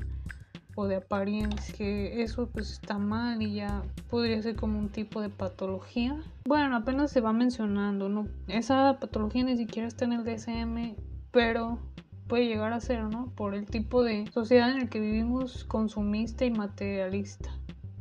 de 0.86 0.98
apariencia, 0.98 1.74
que 1.76 2.22
eso 2.22 2.48
pues 2.48 2.72
está 2.72 2.98
mal 2.98 3.42
y 3.42 3.56
ya 3.56 3.82
podría 4.10 4.42
ser 4.44 4.56
como 4.56 4.78
un 4.78 4.90
tipo 4.90 5.22
de 5.22 5.30
patología. 5.30 6.22
Bueno, 6.46 6.76
apenas 6.76 7.12
se 7.12 7.22
va 7.22 7.34
mencionando, 7.34 8.10
¿no? 8.10 8.28
Esa 8.48 9.00
patología 9.00 9.44
ni 9.44 9.58
siquiera 9.58 9.88
está 9.88 10.06
en 10.06 10.14
el 10.14 10.24
DSM, 10.24 10.96
pero 11.32 11.80
puede 12.28 12.46
llegar 12.46 12.74
a 12.74 12.80
ser, 12.80 13.04
¿no? 13.04 13.32
Por 13.36 13.56
el 13.56 13.66
tipo 13.66 14.04
de 14.04 14.28
sociedad 14.32 14.70
en 14.72 14.82
el 14.82 14.90
que 14.90 15.00
vivimos 15.00 15.64
consumista 15.64 16.46
y 16.46 16.52
materialista. 16.52 17.50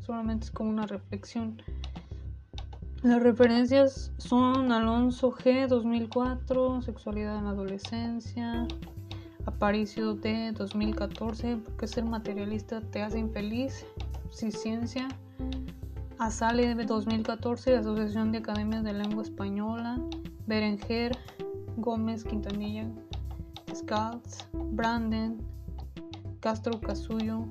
Solamente 0.00 0.46
es 0.46 0.50
como 0.50 0.70
una 0.70 0.86
reflexión. 0.86 1.62
Las 3.02 3.22
referencias 3.22 4.12
son 4.18 4.72
Alonso 4.72 5.30
G 5.30 5.68
2004, 5.68 6.82
Sexualidad 6.82 7.38
en 7.38 7.44
la 7.44 7.50
Adolescencia, 7.50 8.66
Aparicio 9.46 10.14
de 10.14 10.52
2014, 10.52 11.56
porque 11.64 11.86
ser 11.86 12.04
materialista 12.04 12.80
te 12.80 13.02
hace 13.02 13.18
infeliz, 13.18 13.86
si 14.30 14.50
ciencia. 14.50 15.08
Asale 16.18 16.74
de 16.74 16.84
2014, 16.84 17.76
Asociación 17.76 18.32
de 18.32 18.38
Academias 18.38 18.82
de 18.84 18.92
Lengua 18.92 19.22
Española, 19.22 20.00
Berenger, 20.46 21.16
Gómez 21.76 22.24
Quintanilla, 22.24 22.90
Scalz, 23.74 24.48
Branden, 24.52 25.38
Castro 26.40 26.80
Casullo, 26.80 27.46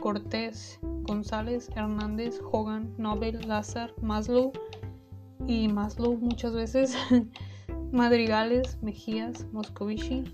Cortés, 0.00 0.78
González, 1.02 1.68
Hernández, 1.74 2.40
Hogan, 2.52 2.92
Nobel, 2.98 3.46
Lázaro, 3.46 3.94
Maslow 4.02 4.52
y 5.46 5.68
Maslow 5.68 6.16
muchas 6.18 6.52
veces, 6.52 6.96
Madrigales, 7.92 8.78
Mejías, 8.82 9.46
Moscovici, 9.52 10.24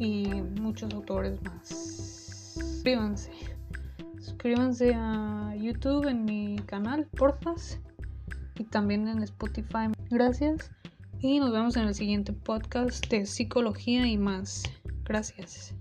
y 0.00 0.24
muchos 0.60 0.92
autores 0.94 1.40
más. 1.42 1.68
Suscríbanse. 2.54 3.30
Suscríbanse 4.18 4.94
a 4.94 5.54
YouTube 5.56 6.08
en 6.08 6.24
mi 6.24 6.56
canal, 6.66 7.06
porfas. 7.16 7.78
Y 8.58 8.64
también 8.64 9.06
en 9.08 9.22
Spotify. 9.22 9.92
Gracias. 10.10 10.70
Y 11.20 11.38
nos 11.38 11.52
vemos 11.52 11.76
en 11.76 11.86
el 11.86 11.94
siguiente 11.94 12.32
podcast 12.32 13.06
de 13.08 13.26
psicología 13.26 14.06
y 14.06 14.16
más. 14.16 14.64
Gracias. 15.04 15.74